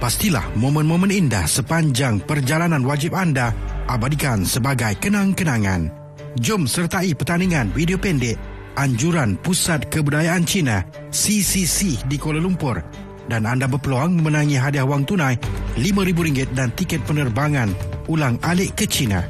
[0.01, 3.53] Pastilah momen-momen indah sepanjang perjalanan wajib anda
[3.87, 5.93] abadikan sebagai kenang-kenangan.
[6.41, 10.81] Jom sertai pertandingan video pendek Anjuran Pusat Kebudayaan Cina
[11.13, 12.81] CCC di Kuala Lumpur
[13.29, 15.37] dan anda berpeluang memenangi hadiah wang tunai
[15.77, 17.69] RM5,000 dan tiket penerbangan
[18.09, 19.21] ulang alik ke China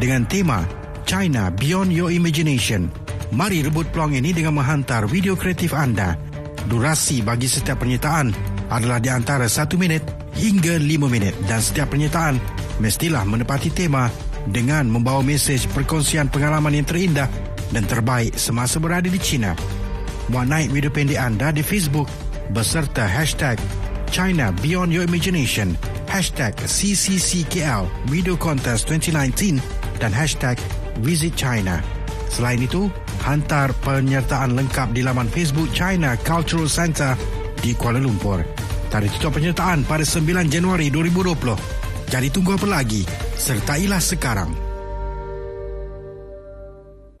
[0.00, 0.64] dengan tema
[1.04, 2.88] China Beyond Your Imagination.
[3.28, 6.16] Mari rebut peluang ini dengan menghantar video kreatif anda.
[6.68, 8.32] Durasi bagi setiap penyertaan
[8.72, 10.04] adalah di antara 1 minit
[10.36, 12.40] hingga 5 minit dan setiap penyertaan
[12.80, 14.08] mestilah menepati tema
[14.48, 17.28] dengan membawa mesej perkongsian pengalaman yang terindah
[17.72, 19.52] dan terbaik semasa berada di China.
[20.28, 22.08] Muat naik video pendek anda di Facebook
[22.52, 23.56] beserta hashtag
[24.08, 25.76] China Beyond Your Imagination,
[26.08, 29.60] hashtag CCCKL Video Contest 2019
[30.00, 30.56] dan hashtag
[31.04, 31.80] Visit China.
[32.28, 32.92] Selain itu,
[33.24, 37.16] hantar penyertaan lengkap di laman Facebook China Cultural Center
[37.60, 38.44] di Kuala Lumpur.
[38.88, 42.08] Tarikh tutup penyertaan pada 9 Januari 2020.
[42.08, 43.04] Jadi tunggu apa lagi?
[43.36, 44.67] Sertailah sekarang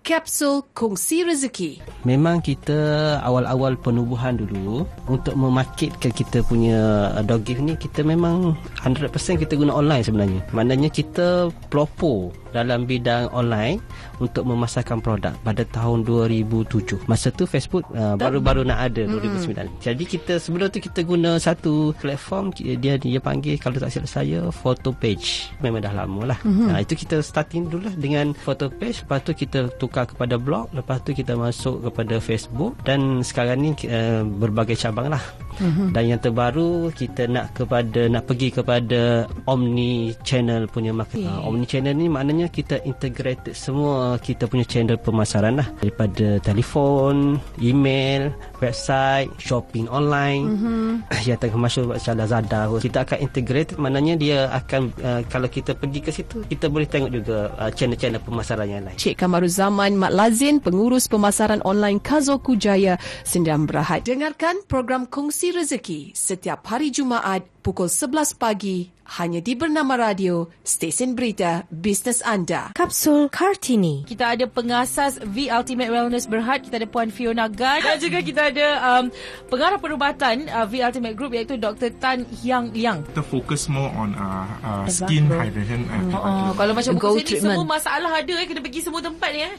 [0.08, 1.84] kapsul kongsi rezeki.
[2.08, 9.04] Memang kita awal-awal penubuhan dulu untuk memarketkan kita punya dog gift ni kita memang 100%
[9.36, 10.40] kita guna online sebenarnya.
[10.56, 13.80] Maknanya kita pelopor dalam bidang online
[14.18, 17.06] untuk memasarkan produk pada tahun 2007.
[17.06, 19.54] Masa tu Facebook uh, baru-baru nak ada 2009.
[19.54, 19.68] Hmm.
[19.80, 24.48] Jadi kita sebelum tu kita guna satu platform dia dia panggil kalau tak silap saya
[24.50, 25.50] photo page.
[25.62, 26.38] Memang dah lama lah.
[26.42, 26.70] Hmm.
[26.72, 30.70] Nah, itu kita starting dulu lah dengan photo page lepas tu kita tukar kepada blog
[30.74, 35.22] lepas tu kita masuk kepada Facebook dan sekarang ni uh, berbagai cabang lah.
[35.58, 35.88] Mm-hmm.
[35.90, 41.26] Dan yang terbaru kita nak kepada nak pergi kepada omni channel punya market.
[41.26, 41.42] Yeah.
[41.42, 47.42] Uh, omni channel ni maknanya kita integrated semua kita punya channel pemasaran lah daripada telefon,
[47.58, 48.30] email,
[48.62, 50.54] website, shopping online.
[50.54, 50.88] Mm-hmm.
[51.28, 56.00] Yang tengah masuk macam Lazada kita akan integrate maknanya dia akan uh, kalau kita pergi
[56.04, 58.94] ke situ kita boleh tengok juga uh, channel-channel pemasaran yang lain.
[58.94, 64.06] Cik Kamaruzaman Mat Lazin pengurus pemasaran online Kazoku Jaya Sendam Berhad.
[64.06, 71.16] Dengarkan program kongsi Rezeki setiap hari Jumaat pukul 11 pagi hanya di Bernama Radio, stesen
[71.16, 72.76] berita bisnes anda.
[72.76, 74.04] Kapsul Kartini.
[74.04, 78.52] Kita ada pengasas V Ultimate Wellness Berhad, kita ada Puan Fiona Gan dan juga kita
[78.52, 79.08] ada um,
[79.48, 81.88] pengarah perubatan uh, V Ultimate Group iaitu Dr.
[81.96, 83.00] Tan Hyang Liang.
[83.08, 87.40] Kita fokus more on uh, uh, skin hydration and oh, oh, Kalau macam buku sini
[87.40, 89.54] semua masalah ada eh, kena pergi semua tempat ni eh.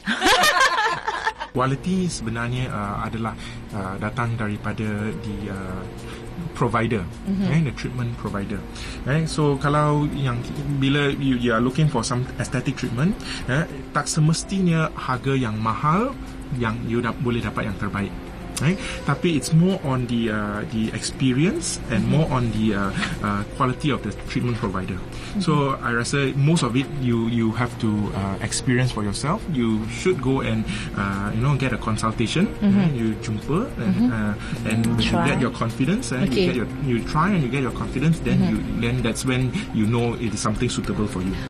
[1.58, 3.34] Quality sebenarnya uh, adalah
[3.74, 5.82] uh, datang daripada di uh,
[6.60, 7.48] provider mm-hmm.
[7.48, 8.60] eh, the treatment provider
[9.08, 10.36] eh, so kalau yang
[10.76, 13.16] bila you, you are looking for some aesthetic treatment
[13.48, 13.64] eh,
[13.96, 16.12] tak semestinya harga yang mahal
[16.60, 18.12] yang you da- boleh dapat yang terbaik
[18.60, 18.78] right?
[19.04, 22.22] Tapi it's more on the uh, the experience and mm-hmm.
[22.22, 22.92] more on the uh,
[23.24, 24.96] uh, quality of the treatment provider.
[24.96, 25.40] Mm-hmm.
[25.40, 29.42] So I rasa most of it you you have to uh, experience for yourself.
[29.52, 30.64] You should go and
[30.96, 32.46] uh, you know get a consultation.
[32.60, 32.78] Mm-hmm.
[32.78, 32.92] Right?
[32.92, 34.12] You jumpa and mm-hmm.
[34.12, 36.46] uh, and you get your confidence, uh, okay.
[36.46, 38.20] you get your you try and you get your confidence.
[38.20, 38.56] Then mm-hmm.
[38.56, 41.49] you then that's when you know it is something suitable for you.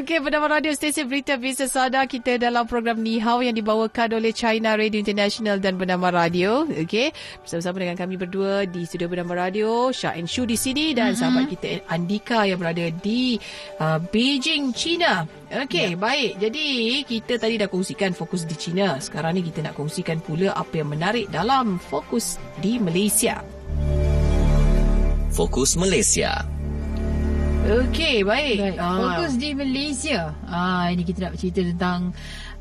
[0.00, 4.32] Okey, bernama radio stesen berita Bisnes Sada kita dalam program Ni Hao yang dibawakan oleh
[4.32, 6.64] China Radio International dan bernama radio.
[6.64, 7.12] Okey,
[7.44, 11.20] bersama-sama dengan kami berdua di studio bernama radio, Syah and Shu di sini dan mm-hmm.
[11.20, 13.36] sahabat kita Andika yang berada di
[13.76, 15.28] uh, Beijing, China.
[15.52, 16.00] Okey, yeah.
[16.00, 16.40] baik.
[16.48, 16.64] Jadi,
[17.04, 18.96] kita tadi dah kongsikan fokus di China.
[19.04, 23.44] Sekarang ni kita nak kongsikan pula apa yang menarik dalam fokus di Malaysia.
[25.28, 26.59] Fokus Malaysia.
[27.70, 28.58] Okey, baik.
[28.58, 28.78] baik.
[28.82, 28.98] Ah.
[28.98, 30.34] Fokus di Malaysia.
[30.50, 32.10] Ah, ini kita nak cerita tentang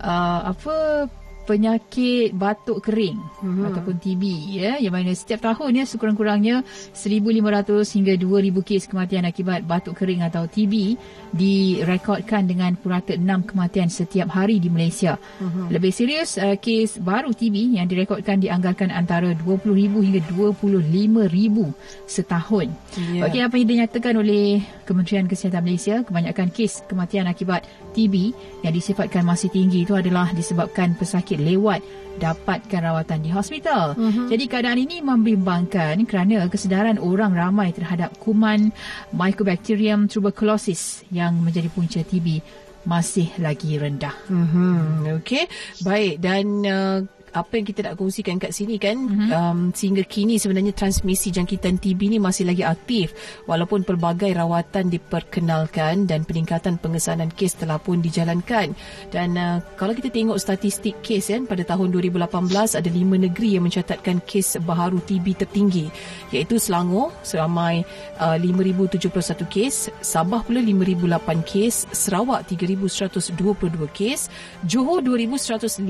[0.06, 1.10] uh, apa
[1.49, 3.67] penyakit batuk kering mm-hmm.
[3.73, 4.23] ataupun TB
[4.54, 6.62] ya yang mana setiap tahun ya sekurang-kurangnya
[6.93, 10.93] 1500 hingga 2000 kes kematian akibat batuk kering atau TB
[11.34, 15.17] direkodkan dengan purata 6 kematian setiap hari di Malaysia.
[15.17, 15.65] Mm-hmm.
[15.73, 22.67] Lebih serius uh, kes baru TB yang direkodkan dianggarkan antara 20000 hingga 25000 setahun.
[22.97, 23.25] Yeah.
[23.25, 27.65] Okey apa yang dinyatakan oleh Kementerian Kesihatan Malaysia kebanyakan kes kematian akibat
[27.97, 31.82] TB yang disifatkan masih tinggi itu adalah disebabkan pesakit lewat
[32.19, 33.95] dapatkan rawatan di hospital.
[33.95, 34.28] Uh-huh.
[34.28, 38.75] Jadi keadaan ini membimbangkan kerana kesedaran orang ramai terhadap kuman
[39.15, 42.43] Mycobacterium tuberculosis yang menjadi punca TB
[42.84, 44.15] masih lagi rendah.
[44.28, 45.19] Uh-huh.
[45.19, 45.47] Okey,
[45.84, 46.99] baik dan uh,
[47.34, 49.30] apa yang kita nak kongsikan kat sini kan mm-hmm.
[49.30, 53.13] um, sehingga kini sebenarnya transmisi jangkitan TB ni masih lagi aktif
[53.46, 58.74] walaupun pelbagai rawatan diperkenalkan dan peningkatan pengesanan kes telah pun dijalankan
[59.13, 63.70] dan uh, kalau kita tengok statistik kes kan pada tahun 2018 ada lima negeri yang
[63.70, 65.92] mencatatkan kes baharu TB tertinggi
[66.34, 67.86] iaitu Selangor seramai
[68.18, 74.32] uh, 5071 kes Sabah pula 5008 kes Sarawak 3122 kes
[74.65, 75.86] Johor 2150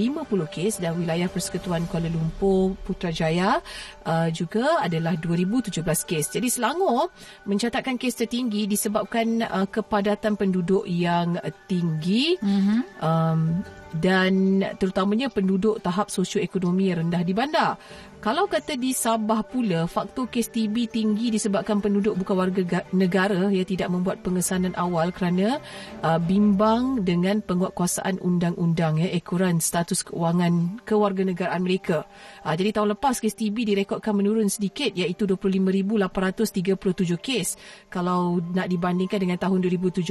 [0.50, 3.62] kes dan wilayah Persekutuan Kuala Lumpur Putrajaya
[4.04, 6.26] uh, juga adalah 2017 kes.
[6.36, 7.14] Jadi Selangor
[7.48, 11.40] mencatatkan kes tertinggi disebabkan uh, kepadatan penduduk yang
[11.70, 12.36] tinggi.
[12.42, 12.80] Mm-hmm.
[13.00, 13.64] Um,
[13.98, 17.82] dan terutamanya penduduk tahap sosioekonomi rendah di bandar.
[18.20, 23.64] Kalau kata di Sabah pula, faktor kes TB tinggi disebabkan penduduk bukan warga negara yang
[23.64, 25.64] tidak membuat pengesanan awal kerana
[26.04, 32.04] uh, bimbang dengan penguatkuasaan undang-undang ya, ekoran status keuangan kewarganegaraan mereka.
[32.44, 36.76] Uh, jadi tahun lepas kes TB direkodkan menurun sedikit iaitu 25,837
[37.24, 37.56] kes.
[37.88, 40.04] Kalau nak dibandingkan dengan tahun 2017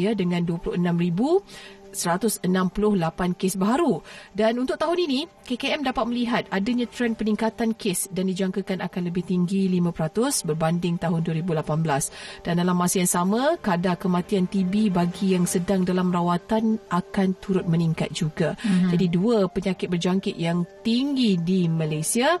[0.00, 0.80] ya dengan 26,000
[1.94, 2.44] 168
[3.38, 4.00] kes baru.
[4.32, 9.24] Dan untuk tahun ini, KKM dapat melihat adanya trend peningkatan kes dan dijangkakan akan lebih
[9.28, 12.44] tinggi 5% berbanding tahun 2018.
[12.44, 17.68] Dan dalam masa yang sama, kadar kematian TB bagi yang sedang dalam rawatan akan turut
[17.68, 18.56] meningkat juga.
[18.64, 18.90] Mm-hmm.
[18.96, 22.40] Jadi dua penyakit berjangkit yang tinggi di Malaysia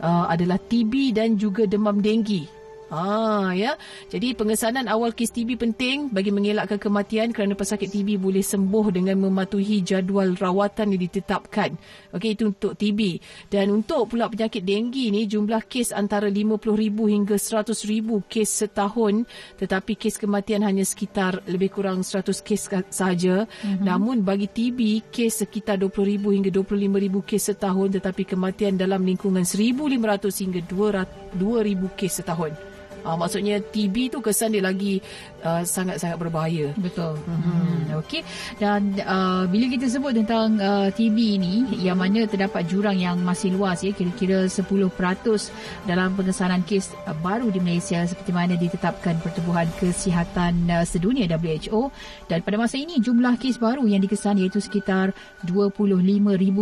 [0.00, 2.61] uh, adalah TB dan juga demam denggi.
[2.92, 3.80] Ah ya.
[4.12, 9.16] Jadi pengesanan awal kes TB penting bagi mengelakkan kematian kerana pesakit TB boleh sembuh dengan
[9.16, 11.72] mematuhi jadual rawatan yang ditetapkan.
[12.12, 13.16] Okey itu untuk TB.
[13.48, 16.68] Dan untuk pula penyakit denggi ni jumlah kes antara 50,000
[17.08, 19.24] hingga 100,000 kes setahun
[19.56, 23.48] tetapi kes kematian hanya sekitar lebih kurang 100 kes sahaja.
[23.48, 23.88] Mm-hmm.
[23.88, 30.44] Namun bagi TB kes sekitar 20,000 hingga 25,000 kes setahun tetapi kematian dalam lingkungan 1,500
[30.44, 31.40] hingga 2,000
[31.96, 32.52] kes setahun.
[33.02, 35.02] Uh, maksudnya TB tu kesan dia lagi
[35.44, 36.72] uh, sangat-sangat berbahaya.
[36.78, 37.18] Betul.
[37.18, 37.98] Mm-hmm.
[38.02, 38.22] Okey.
[38.56, 43.54] Dan uh, bila kita sebut tentang uh, TB ini yang mana terdapat jurang yang masih
[43.54, 44.88] luas ya kira-kira 10%
[45.86, 51.92] dalam pengesanan kes uh, baru di Malaysia seperti mana ditetapkan Pertubuhan Kesihatan uh, Sedunia WHO
[52.30, 55.12] dan pada masa ini jumlah kes baru yang dikesan iaitu sekitar
[55.46, 56.02] 25,000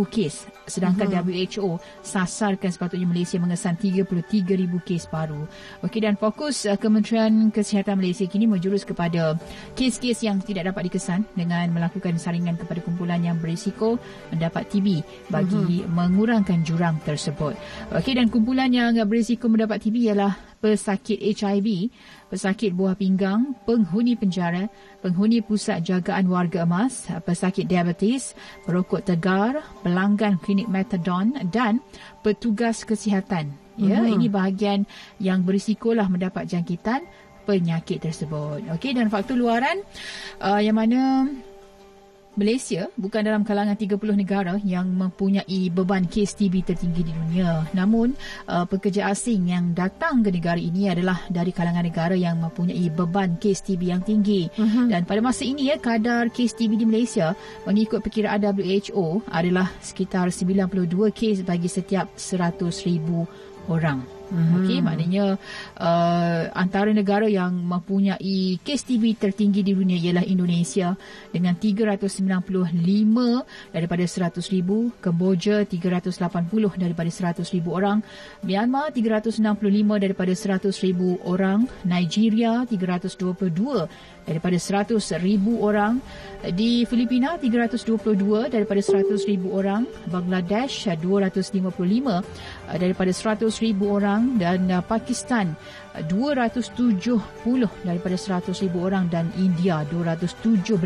[0.09, 1.27] kes sedangkan mm-hmm.
[1.31, 1.69] WHO
[2.05, 5.45] sasarkan sepatutnya Malaysia mengesan 33,000 kes baru.
[5.85, 9.35] Okey dan fokus uh, Kementerian Kesihatan Malaysia kini menjurus kepada
[9.75, 13.99] kes-kes yang tidak dapat dikesan dengan melakukan saringan kepada kumpulan yang berisiko
[14.31, 15.91] mendapat TB bagi uh-huh.
[15.91, 17.59] mengurangkan jurang tersebut.
[17.91, 21.91] Okey dan kumpulan yang berisiko mendapat TB ialah pesakit HIV,
[22.31, 24.71] pesakit buah pinggang, penghuni penjara,
[25.03, 31.83] penghuni pusat jagaan warga emas, pesakit diabetes, perokok tegar, pelanggan klinik metadon dan
[32.23, 34.15] petugas kesihatan Ya, mm-hmm.
[34.19, 34.79] ini bahagian
[35.17, 37.07] yang berisikolah mendapat jangkitan
[37.43, 38.63] penyakit tersebut.
[38.77, 39.81] Okey dan faktor luaran
[40.41, 41.27] uh, yang mana
[42.39, 47.67] Malaysia bukan dalam kalangan 30 negara yang mempunyai beban kes TB tertinggi di dunia.
[47.75, 48.15] Namun,
[48.47, 53.35] uh, pekerja asing yang datang ke negara ini adalah dari kalangan negara yang mempunyai beban
[53.35, 54.47] kes TB yang tinggi.
[54.47, 54.87] Uh-huh.
[54.87, 57.35] Dan pada masa ini, ya, kadar kes TB di Malaysia
[57.67, 64.20] mengikut perkiraan WHO adalah sekitar 92 kes bagi setiap 100,000 orang.
[64.31, 64.57] Mm-hmm.
[64.63, 65.25] Okey, maknanya
[65.75, 70.95] uh, antara negara yang mempunyai kes TB tertinggi di dunia ialah Indonesia
[71.35, 72.71] dengan 395
[73.75, 77.99] daripada 100,000, Kemboja 380 daripada 100,000 orang,
[78.39, 79.43] Myanmar 365
[79.99, 83.91] daripada 100,000 orang, Nigeria 322
[84.23, 84.95] daripada 100,000
[85.59, 85.99] orang,
[86.55, 92.23] di Filipina 322 daripada 100,000 orang, Bangladesh 255
[92.77, 93.47] daripada 100,000
[93.83, 95.55] orang dan uh, Pakistan
[96.07, 96.71] 270
[97.83, 100.79] daripada 100,000 orang dan India 217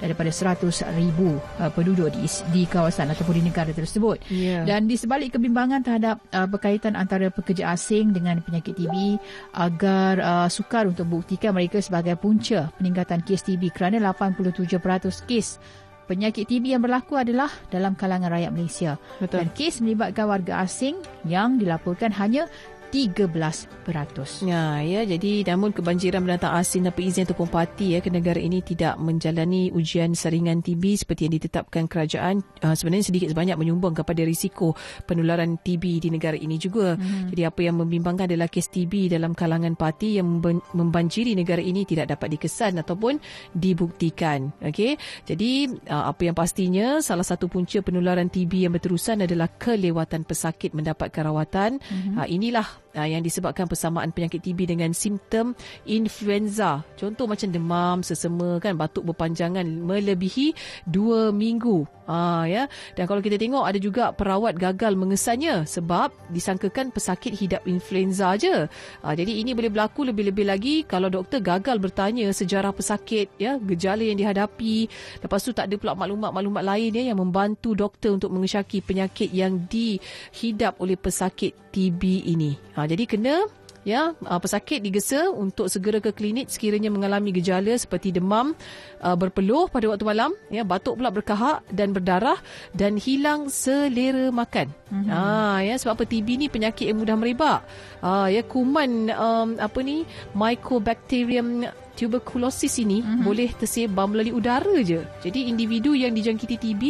[0.00, 4.24] daripada 100,000 uh, penduduk di, di kawasan ataupun di negara tersebut.
[4.32, 4.64] Yeah.
[4.64, 9.20] Dan di sebalik kebimbangan terhadap uh, berkaitan antara pekerja asing dengan penyakit TB
[9.52, 15.60] agar uh, sukar untuk buktikan mereka sebagai punca peningkatan kes TB kerana 87% kes
[16.06, 19.00] penyakit TB yang berlaku adalah dalam kalangan rakyat Malaysia.
[19.22, 19.44] Betul.
[19.44, 22.50] Dan kes melibatkan warga asing yang dilaporkan hanya
[22.92, 24.44] 13%.
[24.44, 28.60] Ya, ya, jadi namun kebanjiran pendatang asing tanpa izin ataupun parti ya ke negara ini
[28.60, 34.20] tidak menjalani ujian saringan TB seperti yang ditetapkan kerajaan uh, sebenarnya sedikit sebanyak menyumbang kepada
[34.28, 34.76] risiko
[35.08, 37.00] penularan TB di negara ini juga.
[37.00, 37.32] Hmm.
[37.32, 40.28] Jadi apa yang membimbangkan adalah kes TB dalam kalangan parti yang
[40.76, 43.16] membanjiri negara ini tidak dapat dikesan ataupun
[43.56, 44.52] dibuktikan.
[44.60, 45.00] Okey.
[45.24, 50.76] Jadi uh, apa yang pastinya salah satu punca penularan TB yang berterusan adalah kelewatan pesakit
[50.76, 51.80] mendapatkan rawatan.
[51.80, 52.20] Hmm.
[52.20, 56.84] Uh, inilah uh, yang disebabkan persamaan penyakit TB dengan simptom influenza.
[56.96, 60.54] Contoh macam demam, sesema kan, batuk berpanjangan melebihi
[60.88, 61.84] 2 minggu.
[62.12, 62.68] Ah ya.
[62.92, 68.68] Dan kalau kita tengok ada juga perawat gagal mengesannya sebab disangkakan pesakit hidap influenza aja.
[69.00, 74.04] Ah, jadi ini boleh berlaku lebih-lebih lagi kalau doktor gagal bertanya sejarah pesakit ya, gejala
[74.04, 74.92] yang dihadapi.
[75.24, 79.64] Lepas tu tak ada pula maklumat-maklumat lain ya yang membantu doktor untuk mengesyaki penyakit yang
[79.72, 82.60] dihidap oleh pesakit TB ini.
[82.76, 83.48] Ha, jadi kena
[83.82, 88.54] ya uh, pesakit digesa untuk segera ke klinik sekiranya mengalami gejala seperti demam
[89.02, 92.38] uh, berpeluh pada waktu malam ya batuk pula berkahak dan berdarah
[92.70, 95.10] dan hilang selera makan mm-hmm.
[95.10, 97.66] uh, ya sebab apa TB ni penyakit yang mudah merebak
[98.06, 103.22] uh, ya kuman um, apa ni mycobacterium tuberculosis ini mm-hmm.
[103.22, 105.04] boleh tersebar melalui udara je.
[105.20, 106.82] Jadi individu yang dijangkiti TB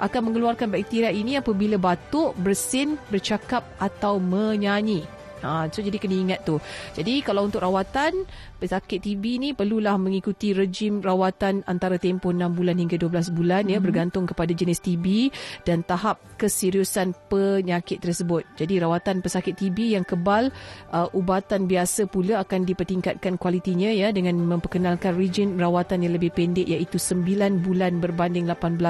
[0.00, 5.15] akan mengeluarkan bakteria ini apabila batuk, bersin, bercakap atau menyanyi.
[5.44, 6.56] Ha, so jadi kena ingat tu.
[6.96, 8.24] Jadi kalau untuk rawatan
[8.56, 13.72] pesakit TB ni perlulah mengikuti rejim rawatan antara tempoh 6 bulan hingga 12 bulan mm-hmm.
[13.72, 13.84] ya mhm.
[13.84, 15.30] bergantung kepada jenis TB
[15.68, 18.44] dan tahap keseriusan penyakit tersebut.
[18.58, 20.52] Jadi rawatan pesakit TB yang kebal
[20.92, 26.66] uh, ubatan biasa pula akan dipertingkatkan kualitinya ya dengan memperkenalkan rejim rawatan yang lebih pendek
[26.66, 28.80] iaitu 9 bulan berbanding 18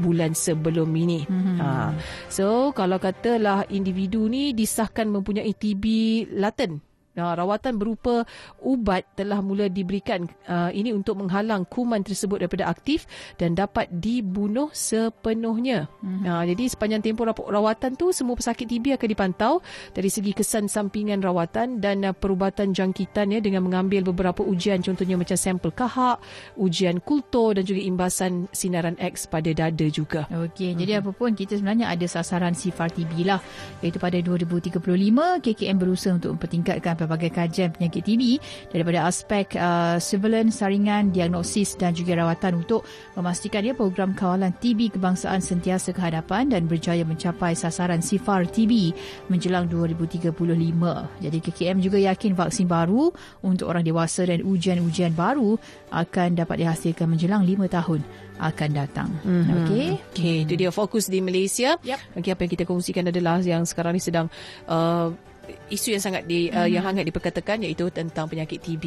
[0.00, 1.26] bulan sebelum ini.
[1.26, 1.56] Mm-hmm.
[1.60, 1.68] Ha.
[2.30, 5.84] So kalau katalah individu ni disahkan mempunyai TB
[6.36, 6.85] laten
[7.16, 8.28] Uh, rawatan berupa
[8.60, 13.08] ubat telah mula diberikan uh, ini untuk menghalang kuman tersebut daripada aktif
[13.40, 15.88] dan dapat dibunuh sepenuhnya.
[16.04, 16.28] Mm-hmm.
[16.28, 19.52] Uh, jadi sepanjang tempoh rawatan tu semua pesakit TB akan dipantau
[19.96, 25.16] dari segi kesan sampingan rawatan dan uh, perubatan jangkitan ya dengan mengambil beberapa ujian contohnya
[25.16, 26.20] macam sampel kahak,
[26.60, 30.28] ujian kultur dan juga imbasan sinaran X pada dada juga.
[30.28, 30.80] Okey, mm-hmm.
[30.84, 33.40] jadi apapun kita sebenarnya ada sasaran sifar TB lah
[33.80, 34.84] iaitu pada 2035
[35.40, 38.22] KKM berusaha untuk mempertingkatkan pelbagai kajian penyakit TB
[38.74, 42.82] daripada aspek uh, surveillance, saringan, diagnosis dan juga rawatan untuk
[43.14, 48.90] memastikan dia program kawalan TB kebangsaan sentiasa ke hadapan dan berjaya mencapai sasaran sifar TB
[49.30, 50.34] menjelang 2035.
[51.22, 53.14] Jadi KKM juga yakin vaksin baru
[53.46, 55.54] untuk orang dewasa dan ujian-ujian baru
[55.94, 58.02] akan dapat dihasilkan menjelang 5 tahun
[58.36, 59.08] akan datang.
[59.24, 59.56] Mm-hmm.
[59.64, 59.86] Okey.
[60.12, 61.80] Okey, itu dia fokus di Malaysia.
[61.80, 62.20] Yep.
[62.20, 64.28] Okey, apa yang kita kongsikan adalah yang sekarang ni sedang
[64.68, 65.12] uh,
[65.70, 68.84] isu yang sangat di uh, yang hangat diperkatakan iaitu tentang penyakit TB.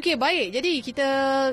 [0.00, 0.46] Okey, baik.
[0.52, 1.08] Jadi kita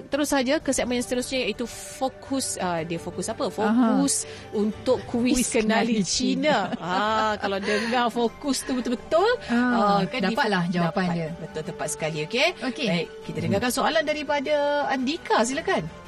[0.07, 3.47] terus saja ke segmen yang seterusnya iaitu fokus uh, dia fokus apa?
[3.47, 4.57] Fokus Aha.
[4.57, 6.71] untuk kuis, kenali, kenali Cina.
[6.79, 11.15] ah, kalau dengar fokus tu betul-betul ah, uh, kan dapatlah jawapan dapat.
[11.15, 11.29] dia.
[11.39, 12.47] Betul tepat sekali, okey?
[12.59, 12.87] Okay.
[12.87, 16.00] Baik, kita dengarkan soalan daripada Andika, silakan.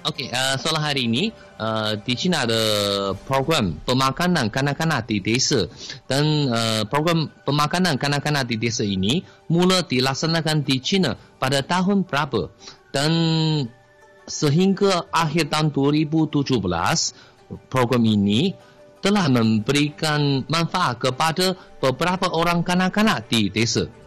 [0.00, 1.28] Okey, uh, soalan hari ini
[1.60, 2.62] uh, di China ada
[3.28, 5.68] program pemakanan kanak-kanak di desa
[6.08, 9.20] dan uh, program pemakanan kanak-kanak di desa ini
[9.52, 12.48] mula dilaksanakan di China pada tahun berapa
[12.96, 13.12] dan
[14.24, 16.48] sehingga akhir tahun 2017
[17.68, 18.56] program ini
[19.04, 23.99] telah memberikan manfaat kepada beberapa orang kanak-kanak di desa.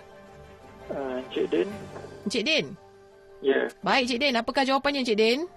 [0.87, 1.67] Uh, Cik Din.
[2.29, 2.65] Cik Din.
[3.41, 3.65] Ya.
[3.65, 3.73] Yeah.
[3.81, 5.49] Baik Cik Din, apakah jawapannya Cik Din?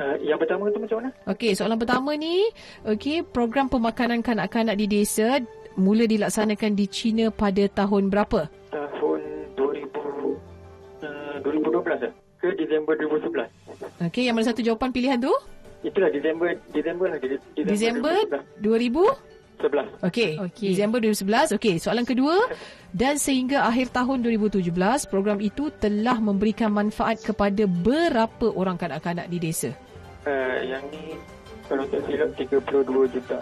[0.00, 1.10] Uh, yang pertama tu macam mana?
[1.28, 2.48] Okey, soalan pertama ni,
[2.88, 5.36] okey, program pemakanan kanak-kanak di desa
[5.76, 8.48] mula dilaksanakan di China pada tahun berapa?
[8.72, 9.20] Tahun
[9.54, 12.12] 2000 uh, 2012 eh?
[12.40, 13.46] ke Disember 2011.
[14.10, 15.30] Okey, yang mana satu jawapan pilihan tu?
[15.92, 18.16] Itulah Disember Disember lah Disember, Disember
[18.64, 19.32] 2011.
[19.62, 20.08] 11.
[20.08, 20.32] Okey.
[20.40, 20.68] Okay.
[20.74, 21.54] Disember 2011.
[21.60, 22.50] Okey, soalan kedua
[22.90, 24.72] dan sehingga akhir tahun 2017
[25.06, 29.70] program itu telah memberikan manfaat kepada berapa orang kanak-kanak di desa?
[30.26, 31.14] Uh, yang ni
[31.70, 33.38] kalau tak silap 32 juta.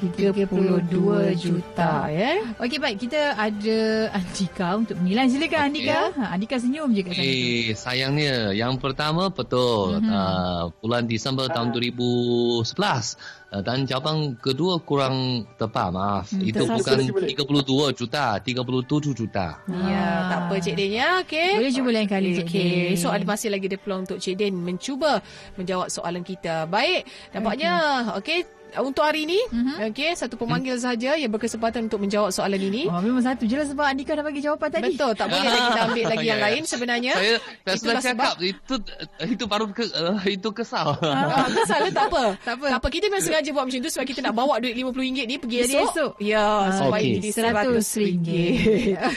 [0.00, 2.40] 32 juta ya.
[2.56, 5.68] Okey baik kita ada Andika untuk menilai silakan okay.
[5.68, 6.00] Andika.
[6.16, 7.28] Ha Andika senyum je kat sana.
[7.28, 10.08] Eh sayangnya yang pertama betul mm-hmm.
[10.08, 16.32] uh, bulan Disember tahun 2011 uh, dan jawapan kedua kurang tepat maaf.
[16.32, 19.60] Hmm, Itu bukan 32 juta, 37 juta.
[19.68, 20.20] Ya, ah.
[20.32, 21.20] tak apa Cik Din ya.
[21.20, 21.50] Okey.
[21.60, 22.96] Boleh cuba lain kali Cik Din.
[22.96, 25.20] So ada masih lagi ada peluang untuk Cik Din mencuba
[25.60, 26.64] menjawab soalan kita.
[26.64, 27.04] Baik.
[27.36, 27.72] Nampaknya
[28.16, 29.90] okey okay untuk hari ini mm-hmm.
[29.90, 30.84] okey satu pemanggil mm.
[30.84, 34.42] saja yang berkesempatan untuk menjawab soalan ini oh memang satu jelas sebab Andika dah bagi
[34.44, 37.34] jawapan tadi betul tak boleh lagi kita ambil lagi yang lain sebenarnya saya
[37.66, 38.50] saya sudah cakap sebab...
[38.50, 38.74] itu
[39.34, 43.04] itu baru ke, uh, itu kesal uh, kesal tak apa tak apa tak apa kita
[43.08, 45.88] memang sengaja buat macam tu sebab kita nak bawa duit RM50 ni pergi jadi esok,
[45.88, 46.12] esok.
[46.20, 47.14] ya uh, supaya okay.
[47.16, 47.88] jadi RM100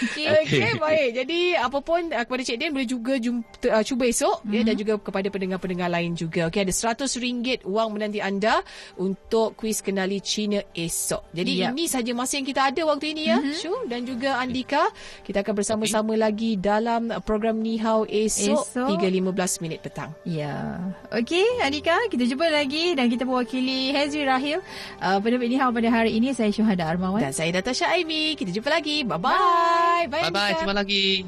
[0.08, 4.38] okey okey baik jadi apapun uh, kepada Cik Din boleh juga jumpa, uh, cuba esok
[4.42, 4.56] mm-hmm.
[4.56, 4.82] ya dan mhm.
[4.82, 8.64] juga kepada pendengar-pendengar lain juga okey ada RM100 wang menanti anda
[8.96, 11.36] untuk untuk kuis kenali Cina esok.
[11.36, 11.76] Jadi yep.
[11.76, 13.60] ini saja masa yang kita ada waktu ini ya, mm-hmm.
[13.60, 14.88] Shu dan juga Andika.
[15.28, 16.24] Kita akan bersama-sama okay.
[16.24, 18.88] lagi dalam program Ni Hao esok, esok.
[18.96, 20.16] 3.15 minit petang.
[20.24, 20.80] Ya.
[21.12, 24.64] Okey Andika, kita jumpa lagi dan kita mewakili Hezri Rahil
[25.04, 26.32] uh, pada Ni Hao pada hari ini.
[26.32, 27.20] Saya Syuhada Armawan.
[27.20, 28.40] Dan saya Natasha Aimi.
[28.40, 29.04] Kita jumpa lagi.
[29.04, 30.08] Bye-bye.
[30.08, 30.32] Bye-bye.
[30.32, 30.52] Bye-bye.
[30.64, 31.28] Jumpa lagi.